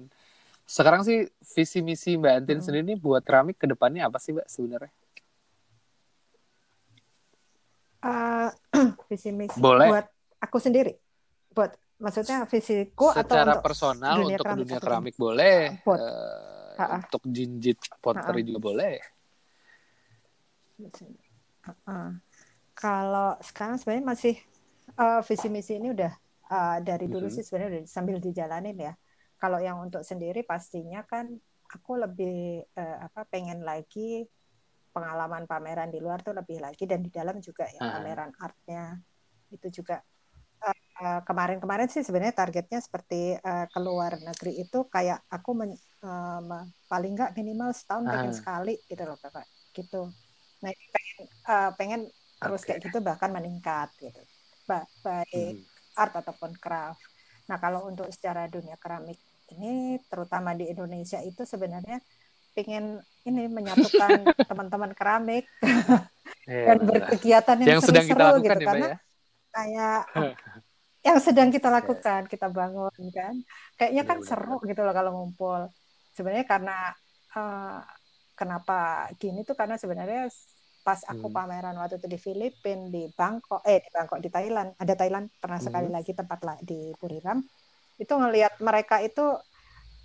Sekarang 0.70 1.02
sih 1.02 1.26
visi 1.42 1.82
misi 1.82 2.14
Mbak 2.22 2.34
Antin 2.46 2.62
Mm-mm. 2.62 2.66
sendiri 2.66 2.84
nih 2.94 3.00
buat 3.02 3.26
keramik 3.26 3.58
ke 3.58 3.66
depannya 3.66 4.06
apa 4.06 4.22
sih, 4.22 4.38
Mbak 4.38 4.46
sebenarnya? 4.46 4.94
Eh, 8.06 8.50
visi 9.10 9.30
misi 9.34 9.58
Boleh. 9.58 9.90
buat 9.90 10.06
aku 10.40 10.58
sendiri 10.62 10.96
buat 11.52 11.74
maksudnya 12.00 12.48
visiku 12.48 13.12
atau 13.12 13.36
Secara 13.36 13.60
untuk 13.60 13.66
personal 13.66 14.16
dunia 14.24 14.38
untuk 14.38 14.46
keramik 14.46 14.62
dunia 14.64 14.78
atau 14.78 14.88
keramik 14.88 15.16
boleh. 15.20 15.58
Eh, 15.76 16.76
uh, 16.80 16.96
untuk 16.96 17.22
jinjit 17.28 17.80
pottery 18.00 18.42
uh, 18.42 18.46
juga 18.48 18.60
boleh. 18.62 18.96
Uh, 21.66 22.16
kalau 22.72 23.36
sekarang 23.44 23.76
sebenarnya 23.76 24.06
masih 24.08 24.36
uh, 24.96 25.20
visi 25.26 25.48
misi 25.52 25.76
ini 25.76 25.92
udah 25.92 26.14
uh, 26.48 26.78
dari 26.80 27.12
dulu 27.12 27.28
mm 27.28 27.32
-hmm. 27.32 27.38
sih 27.40 27.44
sebenarnya 27.44 27.70
udah 27.76 27.84
sambil 27.90 28.18
dijalanin 28.24 28.78
ya. 28.80 28.94
Kalau 29.40 29.60
yang 29.60 29.80
untuk 29.80 30.04
sendiri 30.04 30.44
pastinya 30.44 31.04
kan 31.08 31.32
aku 31.70 32.02
lebih 32.02 32.66
uh, 32.76 32.98
apa 33.06 33.30
pengen 33.30 33.62
lagi 33.62 34.26
pengalaman 34.90 35.46
pameran 35.46 35.94
di 35.94 36.02
luar 36.02 36.20
tuh 36.26 36.34
lebih 36.34 36.60
lagi 36.60 36.90
dan 36.90 37.06
di 37.06 37.14
dalam 37.14 37.38
juga 37.40 37.70
ya 37.70 37.80
uh. 37.80 37.90
pameran 38.02 38.34
artnya 38.42 38.98
itu 39.54 39.82
juga 39.82 40.02
uh, 40.66 41.22
kemarin-kemarin 41.24 41.88
sih 41.88 42.02
sebenarnya 42.02 42.36
targetnya 42.36 42.80
seperti 42.82 43.38
uh, 43.38 43.70
keluar 43.70 44.18
negeri 44.18 44.66
itu 44.66 44.86
kayak 44.90 45.24
aku 45.30 45.52
men, 45.54 45.72
uh, 46.04 46.66
paling 46.90 47.14
nggak 47.14 47.38
minimal 47.38 47.70
setahun 47.72 48.04
uh. 48.06 48.12
pengen 48.12 48.34
sekali 48.34 48.76
gitu 48.90 49.04
loh 49.06 49.18
kakak 49.22 49.46
gitu 49.78 50.10
nah 50.60 50.74
uh, 51.50 51.72
pengen 51.76 52.08
terus 52.40 52.64
okay. 52.64 52.78
kayak 52.78 52.80
gitu 52.88 52.98
bahkan 53.04 53.32
meningkat 53.34 53.92
gitu. 54.00 54.22
Ba 54.64 54.86
baik 55.04 55.60
hmm. 55.60 56.00
art 56.00 56.14
ataupun 56.16 56.56
craft. 56.56 57.02
Nah 57.50 57.58
kalau 57.58 57.90
untuk 57.90 58.08
secara 58.14 58.46
dunia 58.48 58.78
keramik 58.78 59.18
ini 59.50 59.98
terutama 60.08 60.54
di 60.54 60.70
Indonesia 60.70 61.18
itu 61.26 61.42
sebenarnya 61.44 61.98
pengen 62.54 63.02
ini 63.26 63.50
menyatukan 63.50 64.26
teman-teman 64.50 64.92
keramik 64.94 65.46
yeah, 66.46 66.66
dan 66.74 66.78
berkegiatan 66.86 67.58
yang, 67.62 67.70
yang 67.78 67.82
seru-seru 67.82 68.30
gitu 68.46 68.60
ya, 68.62 68.68
karena 68.68 68.88
ya? 68.88 68.98
kayak 69.50 70.02
yang 71.08 71.18
sedang 71.24 71.50
kita 71.50 71.72
lakukan 71.72 72.28
kita 72.28 72.48
bangun 72.52 72.92
kan. 73.16 73.36
Kayaknya 73.80 74.04
kan 74.04 74.18
seru 74.24 74.60
gitu 74.68 74.82
loh 74.84 74.94
kalau 74.94 75.12
ngumpul. 75.16 75.72
Sebenarnya 76.12 76.46
karena 76.46 76.78
uh, 77.40 77.80
kenapa 78.36 79.08
gini 79.16 79.48
tuh? 79.48 79.56
Karena 79.56 79.80
sebenarnya 79.80 80.28
pas 80.80 81.00
aku 81.06 81.28
hmm. 81.28 81.36
pameran 81.36 81.76
waktu 81.76 82.00
itu 82.00 82.08
di 82.08 82.20
Filipina 82.20 82.88
di 82.88 83.12
Bangkok 83.12 83.62
eh 83.68 83.84
di 83.84 83.90
Bangkok 83.92 84.20
di 84.24 84.30
Thailand 84.32 84.70
ada 84.80 84.94
Thailand 84.96 85.26
pernah 85.38 85.60
sekali 85.60 85.88
hmm. 85.92 85.96
lagi 85.96 86.12
tempat 86.16 86.40
lah 86.42 86.58
di 86.64 86.96
Buriram 86.96 87.44
itu 88.00 88.14
ngelihat 88.16 88.58
mereka 88.64 89.04
itu 89.04 89.36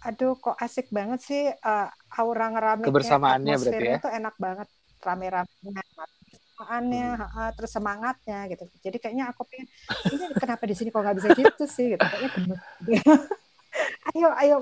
aduh 0.04 0.36
kok 0.36 0.58
asik 0.60 0.92
banget 0.92 1.20
sih 1.24 1.48
uh, 1.48 1.88
aura 2.20 2.52
ngeramiknya 2.52 2.92
kebersamaannya 2.92 3.54
berarti 3.56 3.84
ya 3.88 3.96
itu 3.96 4.10
enak 4.12 4.34
banget 4.36 4.68
rame-rame 5.00 5.48
kebersamaan 5.64 6.84
hmm. 6.92 7.50
terus 7.56 7.70
semangatnya 7.72 8.38
gitu 8.52 8.64
jadi 8.84 8.96
kayaknya 9.00 9.24
aku 9.32 9.48
pengen 9.48 9.66
ini 10.12 10.24
kenapa 10.36 10.62
di 10.68 10.74
sini 10.76 10.88
kok 10.92 11.00
nggak 11.00 11.16
bisa 11.16 11.28
gitu 11.32 11.64
sih 11.64 11.86
gitu 11.96 12.04
kayaknya 12.04 12.58
ayo 14.12 14.28
ayo 14.38 14.54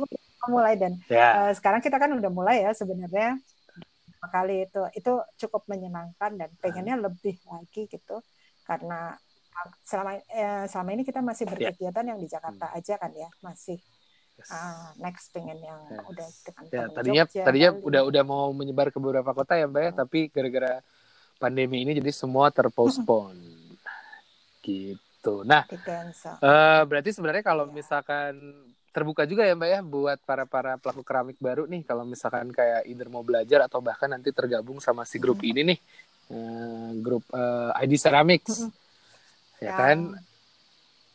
mulai 0.51 0.75
dan 0.75 0.99
yeah. 1.07 1.47
Ya. 1.47 1.51
uh, 1.51 1.53
sekarang 1.55 1.83
kita 1.83 1.99
kan 1.99 2.11
udah 2.15 2.31
mulai 2.31 2.67
ya 2.67 2.71
sebenarnya 2.75 3.39
kali 4.31 4.71
itu 4.71 4.83
itu 4.95 5.13
cukup 5.47 5.67
menyenangkan 5.67 6.39
dan 6.39 6.51
pengennya 6.63 6.95
lebih 6.99 7.39
lagi 7.51 7.91
gitu 7.91 8.23
karena 8.63 9.19
selama 9.83 10.13
eh, 10.31 10.65
selama 10.71 10.91
ini 10.95 11.03
kita 11.03 11.21
masih 11.21 11.45
ya. 11.47 11.51
berkegiatan 11.55 12.03
yeah. 12.03 12.11
yang 12.15 12.19
di 12.21 12.29
Jakarta 12.31 12.67
hmm. 12.71 12.79
aja 12.79 12.95
kan 12.99 13.11
ya 13.13 13.29
masih 13.45 13.79
uh, 14.49 14.89
next 15.03 15.31
pengen 15.35 15.59
yang 15.61 15.81
yes. 15.91 16.09
udah 16.09 16.29
dengan 16.47 16.63
ya, 16.71 16.83
tadinya 16.91 17.25
Jogja, 17.27 17.45
tadinya 17.45 17.71
kali. 17.75 17.87
udah 17.87 18.03
udah 18.09 18.23
mau 18.25 18.45
menyebar 18.55 18.89
ke 18.95 18.99
beberapa 18.99 19.31
kota 19.35 19.59
ya 19.59 19.69
mbak 19.69 19.83
ya 19.83 19.91
hmm. 19.93 20.01
tapi 20.01 20.19
gara-gara 20.33 20.73
pandemi 21.37 21.83
ini 21.83 21.93
jadi 21.99 22.13
semua 22.15 22.49
terpospon 22.55 23.35
gitu 24.67 25.43
nah 25.45 25.67
uh, 25.69 26.83
berarti 26.87 27.11
sebenarnya 27.13 27.45
kalau 27.45 27.69
yeah. 27.69 27.75
misalkan 27.75 28.33
terbuka 28.93 29.25
juga 29.25 29.49
ya 29.49 29.57
mbak 29.57 29.71
ya 29.73 29.81
buat 29.81 30.19
para 30.23 30.45
para 30.45 30.77
pelaku 30.77 31.01
keramik 31.01 31.41
baru 31.41 31.65
nih 31.65 31.83
kalau 31.83 32.05
misalkan 32.05 32.53
kayak 32.53 32.85
either 32.85 33.09
mau 33.09 33.25
belajar 33.25 33.65
atau 33.65 33.81
bahkan 33.81 34.13
nanti 34.13 34.29
tergabung 34.31 34.79
sama 34.85 35.09
si 35.09 35.17
grup 35.17 35.41
hmm. 35.41 35.51
ini 35.51 35.61
nih 35.73 35.79
uh, 36.29 36.91
grup 37.01 37.25
uh, 37.33 37.73
ID 37.81 37.97
Ceramics 37.97 38.69
hmm. 38.69 38.71
ya, 39.65 39.67
ya 39.67 39.73
kan 39.75 39.99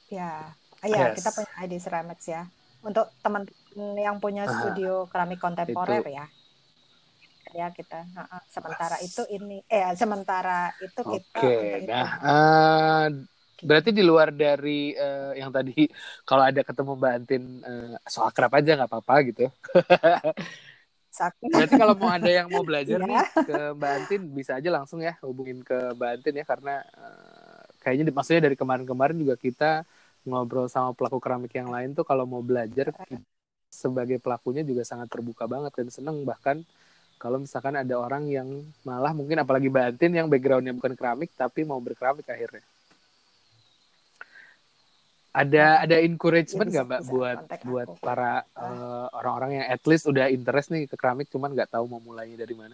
ya 0.10 0.32
ya 0.82 0.98
yes. 1.14 1.22
kita 1.22 1.30
punya 1.38 1.52
ID 1.62 1.74
Ceramics 1.78 2.26
ya 2.26 2.42
untuk 2.82 3.14
teman-teman 3.22 3.98
yang 3.98 4.18
punya 4.18 4.50
studio 4.50 5.06
keramik 5.10 5.38
kontemporer 5.38 6.02
itu. 6.02 6.18
ya 6.18 6.26
ya 7.54 7.68
kita 7.72 8.04
uh, 8.18 8.44
sementara 8.50 8.98
itu 9.06 9.22
ini 9.32 9.62
eh 9.70 9.86
sementara 9.94 10.74
itu 10.82 11.02
kita 11.06 11.40
okay. 11.40 11.86
nah 11.86 12.10
uh, 12.26 13.06
Berarti 13.58 13.90
di 13.90 14.06
luar 14.06 14.30
dari 14.30 14.94
uh, 14.94 15.34
yang 15.34 15.50
tadi 15.50 15.90
kalau 16.28 16.46
ada 16.46 16.62
ketemu 16.62 16.92
Mbak 16.94 17.14
Antin 17.18 17.44
uh, 17.66 17.96
so 18.06 18.22
akrab 18.22 18.54
aja 18.54 18.78
nggak 18.78 18.90
apa-apa 18.90 19.16
gitu. 19.34 19.46
Berarti 21.42 21.76
kalau 21.82 21.98
mau 21.98 22.14
ada 22.14 22.30
yang 22.30 22.46
mau 22.54 22.62
belajar 22.62 23.02
nih 23.02 23.18
iya. 23.18 23.26
ke 23.34 23.60
Mbak 23.74 23.92
Antin 23.98 24.22
bisa 24.30 24.52
aja 24.62 24.70
langsung 24.70 25.02
ya 25.02 25.18
hubungin 25.26 25.66
ke 25.66 25.98
Mbak 25.98 26.10
Antin 26.22 26.34
ya 26.38 26.46
karena 26.46 26.76
uh, 26.94 27.66
kayaknya 27.82 28.14
maksudnya 28.14 28.46
dari 28.46 28.56
kemarin-kemarin 28.60 29.18
juga 29.18 29.34
kita 29.34 29.82
ngobrol 30.28 30.70
sama 30.70 30.94
pelaku 30.94 31.18
keramik 31.18 31.54
yang 31.58 31.74
lain 31.74 31.98
tuh 31.98 32.06
kalau 32.06 32.30
mau 32.30 32.44
belajar 32.46 32.94
sebagai 33.74 34.22
pelakunya 34.22 34.62
juga 34.62 34.86
sangat 34.86 35.10
terbuka 35.10 35.50
banget 35.50 35.74
dan 35.74 35.88
seneng 35.90 36.22
bahkan 36.22 36.62
kalau 37.18 37.42
misalkan 37.42 37.74
ada 37.74 37.98
orang 37.98 38.30
yang 38.30 38.46
malah 38.86 39.10
mungkin 39.16 39.42
apalagi 39.42 39.74
Mbak 39.74 39.86
Antin 39.98 40.12
yang 40.14 40.28
backgroundnya 40.30 40.74
bukan 40.78 40.94
keramik 40.94 41.34
tapi 41.34 41.66
mau 41.66 41.82
berkeramik 41.82 42.30
akhirnya 42.30 42.62
ada 45.38 45.86
ada 45.86 45.98
encouragement 46.02 46.66
nggak 46.66 46.86
mbak 46.90 47.02
buat 47.14 47.40
buat 47.62 47.88
aku. 47.94 48.02
para 48.02 48.42
uh, 48.58 49.06
orang-orang 49.14 49.62
yang 49.62 49.66
at 49.70 49.84
least 49.86 50.10
udah 50.10 50.34
interest 50.34 50.74
nih 50.74 50.90
ke 50.90 50.98
keramik 50.98 51.30
cuman 51.30 51.54
nggak 51.54 51.70
tahu 51.70 51.86
mau 51.86 52.02
mulainya 52.02 52.42
dari 52.42 52.58
mana 52.58 52.74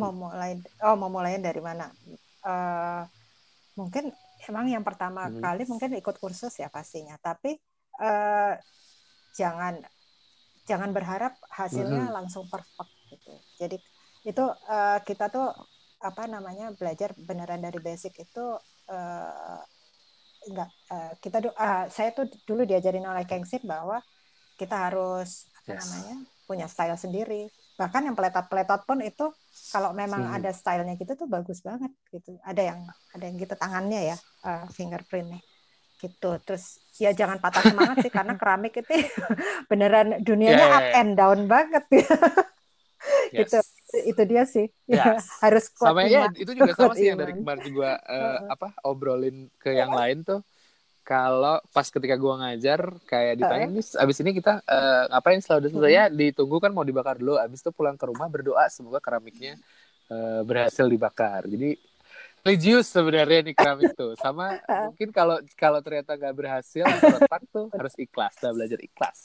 mau 0.00 0.10
mulai 0.10 0.56
oh 0.88 0.96
mau 0.96 1.12
mulainya 1.12 1.52
dari 1.52 1.60
mana 1.60 1.92
uh, 2.48 3.04
mungkin 3.76 4.08
emang 4.48 4.72
yang 4.72 4.80
pertama 4.80 5.28
hmm. 5.28 5.44
kali 5.44 5.62
mungkin 5.68 5.90
ikut 6.00 6.16
kursus 6.16 6.56
ya 6.56 6.72
pastinya 6.72 7.20
tapi 7.20 7.60
uh, 8.00 8.56
jangan 9.36 9.84
jangan 10.64 10.96
berharap 10.96 11.36
hasilnya 11.52 12.08
hmm. 12.08 12.16
langsung 12.16 12.48
perfect 12.48 12.90
gitu 13.12 13.32
jadi 13.60 13.76
itu 14.24 14.44
uh, 14.48 14.98
kita 15.04 15.28
tuh 15.28 15.52
apa 16.00 16.24
namanya 16.24 16.72
belajar 16.72 17.12
beneran 17.14 17.60
dari 17.60 17.78
basic 17.84 18.16
itu 18.16 18.56
uh, 18.90 19.60
enggak 20.46 20.70
uh, 20.90 21.12
kita 21.18 21.38
uh, 21.52 21.84
saya 21.90 22.14
tuh 22.14 22.30
dulu 22.46 22.62
diajarin 22.62 23.06
oleh 23.06 23.26
Kengsit 23.26 23.66
bahwa 23.66 23.98
kita 24.56 24.90
harus 24.90 25.50
apa 25.62 25.76
yes. 25.76 25.82
namanya 25.90 26.16
punya 26.46 26.66
style 26.70 26.94
sendiri 26.94 27.50
bahkan 27.76 28.06
yang 28.08 28.16
peletot-peletot 28.16 28.88
pun 28.88 29.04
itu 29.04 29.28
kalau 29.68 29.92
memang 29.92 30.32
hmm. 30.32 30.36
ada 30.40 30.50
stylenya 30.54 30.96
gitu 30.96 31.12
tuh 31.12 31.28
bagus 31.28 31.60
banget 31.60 31.92
gitu 32.08 32.40
ada 32.40 32.62
yang 32.62 32.80
ada 33.12 33.24
yang 33.28 33.36
gitu 33.36 33.52
tangannya 33.52 34.14
ya 34.14 34.16
uh, 34.48 34.64
fingerprintnya 34.72 35.42
gitu 36.00 36.40
terus 36.44 36.80
ya 37.00 37.12
jangan 37.12 37.40
patah 37.40 37.72
semangat 37.72 38.04
sih 38.04 38.12
karena 38.12 38.36
keramik 38.36 38.80
itu 38.80 38.88
beneran 39.70 40.20
dunianya 40.24 40.56
yeah, 40.56 40.68
yeah, 40.72 40.80
yeah. 40.80 40.92
up 40.92 40.98
and 41.04 41.12
down 41.16 41.38
banget 41.48 41.84
yes. 41.92 43.44
gitu 43.44 43.58
itu 43.94 44.22
dia 44.26 44.42
sih. 44.48 44.66
Yes. 44.90 45.26
harus 45.44 45.70
kuat 45.70 45.94
sama 45.94 46.02
ya 46.06 46.26
itu 46.34 46.52
juga 46.52 46.72
sama 46.74 46.94
sih 46.98 47.06
yang 47.10 47.18
dari 47.18 47.32
kemarin 47.38 47.62
juga 47.62 48.00
uh, 48.02 48.38
apa 48.50 48.74
obrolin 48.82 49.46
ke 49.60 49.74
yang 49.74 49.94
lain 49.94 50.26
tuh. 50.26 50.42
Kalau 51.06 51.62
pas 51.70 51.86
ketika 51.86 52.18
gua 52.18 52.34
ngajar 52.42 52.98
kayak 53.06 53.38
ditanya 53.38 53.78
nih 53.78 53.84
abis 54.02 54.16
ini 54.26 54.30
kita 54.34 54.58
uh, 54.66 55.06
ngapain 55.14 55.38
selalu 55.38 55.70
selesai 55.70 55.94
ya 55.94 56.04
ditunggu 56.10 56.58
kan 56.58 56.74
mau 56.74 56.82
dibakar 56.82 57.22
dulu. 57.22 57.38
Abis 57.38 57.62
itu 57.62 57.70
pulang 57.70 57.94
ke 57.94 58.10
rumah 58.10 58.26
berdoa 58.26 58.66
semoga 58.66 58.98
keramiknya 58.98 59.54
uh, 60.10 60.42
berhasil 60.42 60.82
dibakar. 60.82 61.46
Jadi 61.46 61.78
religius 62.42 62.90
sebenarnya 62.90 63.50
nih 63.50 63.54
keramik 63.54 63.94
tuh. 63.94 64.18
Sama 64.18 64.58
mungkin 64.90 65.14
kalau 65.14 65.38
kalau 65.54 65.78
ternyata 65.78 66.18
nggak 66.18 66.34
berhasil 66.34 66.82
retak 66.82 67.42
tuh 67.54 67.70
harus 67.70 67.94
ikhlas. 67.94 68.34
Dah 68.42 68.50
belajar 68.50 68.82
ikhlas. 68.82 69.18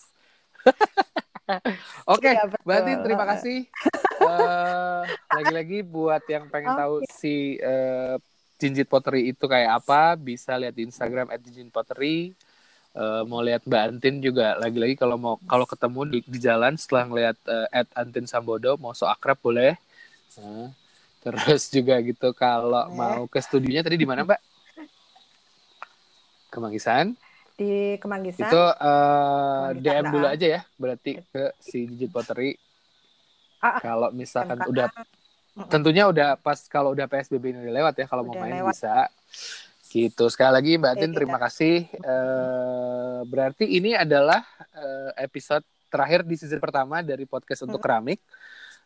Oke, 2.08 2.32
okay, 2.32 2.34
ya, 2.38 2.45
berarti 2.63 2.91
terima 3.04 3.26
kasih. 3.28 3.67
Uh, 4.21 5.01
lagi-lagi 5.34 5.81
buat 5.81 6.21
yang 6.29 6.45
pengen 6.53 6.77
okay. 6.77 6.81
tahu 6.86 6.95
si 7.10 7.36
uh, 7.62 8.21
Jinjit 8.62 8.86
Pottery 8.86 9.34
itu 9.34 9.49
kayak 9.49 9.81
apa, 9.81 10.13
bisa 10.13 10.53
lihat 10.53 10.77
di 10.77 10.86
Instagram 10.86 11.34
@jinjitpottery. 11.34 12.38
Uh, 12.91 13.23
mau 13.23 13.39
lihat 13.39 13.63
Mbak 13.63 13.84
Antin 13.88 14.19
juga 14.19 14.60
lagi-lagi 14.60 14.99
kalau 14.99 15.15
mau 15.15 15.36
kalau 15.47 15.63
ketemu 15.63 16.01
di, 16.12 16.19
di 16.27 16.39
jalan 16.43 16.75
setelah 16.75 17.07
ngelihat 17.07 17.38
uh, 17.47 17.95
Antin 17.95 18.27
Sambodo 18.27 18.75
mau 18.77 18.93
so 18.93 19.10
akrab 19.10 19.39
boleh. 19.39 19.79
Uh, 20.38 20.69
terus 21.23 21.71
juga 21.73 21.97
gitu 22.03 22.36
kalau 22.38 22.86
mau 22.93 23.25
ke 23.25 23.39
studionya 23.39 23.81
tadi 23.81 23.97
di 23.97 24.05
mana 24.05 24.27
Mbak? 24.27 24.41
Kemanggisan 26.51 27.15
di 27.62 27.73
Kemanggisan. 28.01 28.49
Itu 28.49 28.62
uh, 28.62 29.69
DM 29.77 30.05
dulu 30.10 30.25
aja 30.25 30.47
ya, 30.57 30.62
berarti 30.81 31.21
ke 31.29 31.53
si 31.62 31.86
Digit 31.86 32.10
Pottery. 32.10 32.57
Ah, 33.62 33.78
ah, 33.78 33.80
kalau 33.80 34.10
misalkan 34.10 34.58
udah 34.65 34.89
tentunya 35.69 36.10
udah 36.10 36.39
pas 36.41 36.58
kalau 36.65 36.97
udah 36.97 37.06
PSBB 37.06 37.54
ini 37.54 37.60
udah 37.69 37.76
lewat 37.86 37.93
ya 38.02 38.06
kalau 38.10 38.26
mau 38.26 38.36
main 38.36 38.60
lewat. 38.60 38.74
bisa. 38.74 39.08
Gitu. 39.91 40.24
Sekali 40.32 40.52
lagi 40.56 40.71
Mbak 40.80 40.93
Tin 40.97 41.12
terima 41.12 41.38
kasih. 41.38 41.86
Eh, 41.86 43.19
berarti 43.28 43.67
ini 43.67 43.93
adalah 43.93 44.41
eh, 44.74 45.28
episode 45.28 45.67
terakhir 45.91 46.24
di 46.24 46.39
season 46.39 46.63
pertama 46.63 47.04
dari 47.04 47.28
podcast 47.28 47.67
untuk 47.67 47.84
keramik. 47.84 48.24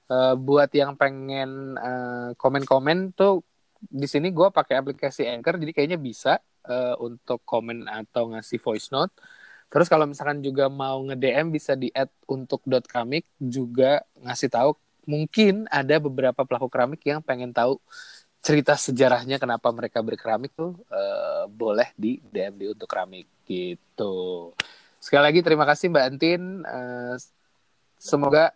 Eh, 0.05 0.35
buat 0.37 0.69
yang 0.73 0.97
pengen 0.97 1.77
eh, 1.77 2.29
komen-komen 2.37 3.13
tuh 3.17 3.45
di 3.85 4.09
sini 4.09 4.33
gue 4.33 4.49
pakai 4.49 4.81
aplikasi 4.81 5.29
Anchor, 5.29 5.61
jadi 5.61 5.71
kayaknya 5.73 5.99
bisa 6.01 6.41
eh, 6.65 6.95
untuk 6.97 7.45
komen 7.45 7.85
atau 7.85 8.33
ngasih 8.33 8.57
voice 8.57 8.89
note. 8.89 9.13
Terus 9.67 9.87
kalau 9.87 10.05
misalkan 10.05 10.39
juga 10.39 10.69
mau 10.69 11.01
nge-DM 11.03 11.51
bisa 11.51 11.73
di 11.73 11.89
add 11.91 12.07
untuk 12.25 12.61
dot 12.63 12.85
keramik 12.85 13.25
juga 13.37 14.05
ngasih 14.17 14.47
tahu 14.47 14.71
mungkin 15.05 15.69
ada 15.69 16.01
beberapa 16.01 16.41
pelaku 16.41 16.65
keramik 16.65 17.01
yang 17.05 17.21
pengen 17.21 17.53
tahu 17.53 17.77
cerita 18.41 18.77
sejarahnya 18.77 19.37
kenapa 19.37 19.69
mereka 19.73 20.01
berkeramik 20.01 20.53
tuh 20.53 20.77
eh, 20.89 21.43
boleh 21.49 21.89
di 21.97 22.21
DM 22.21 22.53
di 22.55 22.65
untuk 22.69 22.85
keramik 22.85 23.25
gitu. 23.45 24.53
Sekali 24.97 25.21
lagi 25.33 25.39
terima 25.41 25.65
kasih 25.65 25.89
Mbak 25.89 26.05
Antin. 26.09 26.41
Eh, 26.61 27.15
semoga 27.97 28.53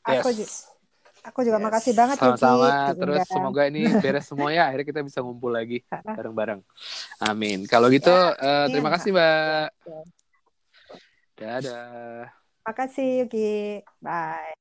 Aku 0.00 0.32
yes. 0.32 0.36
juga, 0.36 0.48
aku 1.28 1.38
juga 1.44 1.58
Yes. 1.60 1.66
makasih 1.68 1.92
banget. 1.92 2.16
Sama-sama. 2.16 2.72
Terus 2.96 3.20
semoga 3.28 3.62
ini 3.68 3.82
beres 4.00 4.24
semua 4.24 4.48
ya. 4.48 4.72
Akhirnya 4.72 4.88
kita 4.88 5.00
bisa 5.04 5.20
ngumpul 5.20 5.52
lagi 5.52 5.84
bareng-bareng. 6.16 6.60
Amin. 7.20 7.68
Kalau 7.68 7.92
gitu 7.92 8.08
Ya, 8.08 8.32
eh, 8.36 8.66
terima 8.72 8.88
amin. 8.88 8.96
kasih 8.96 9.10
Mbak. 9.12 10.19
Dadah. 11.40 12.30
Makasih 12.66 13.06
Yuki. 13.18 13.38
Bye. 14.04 14.60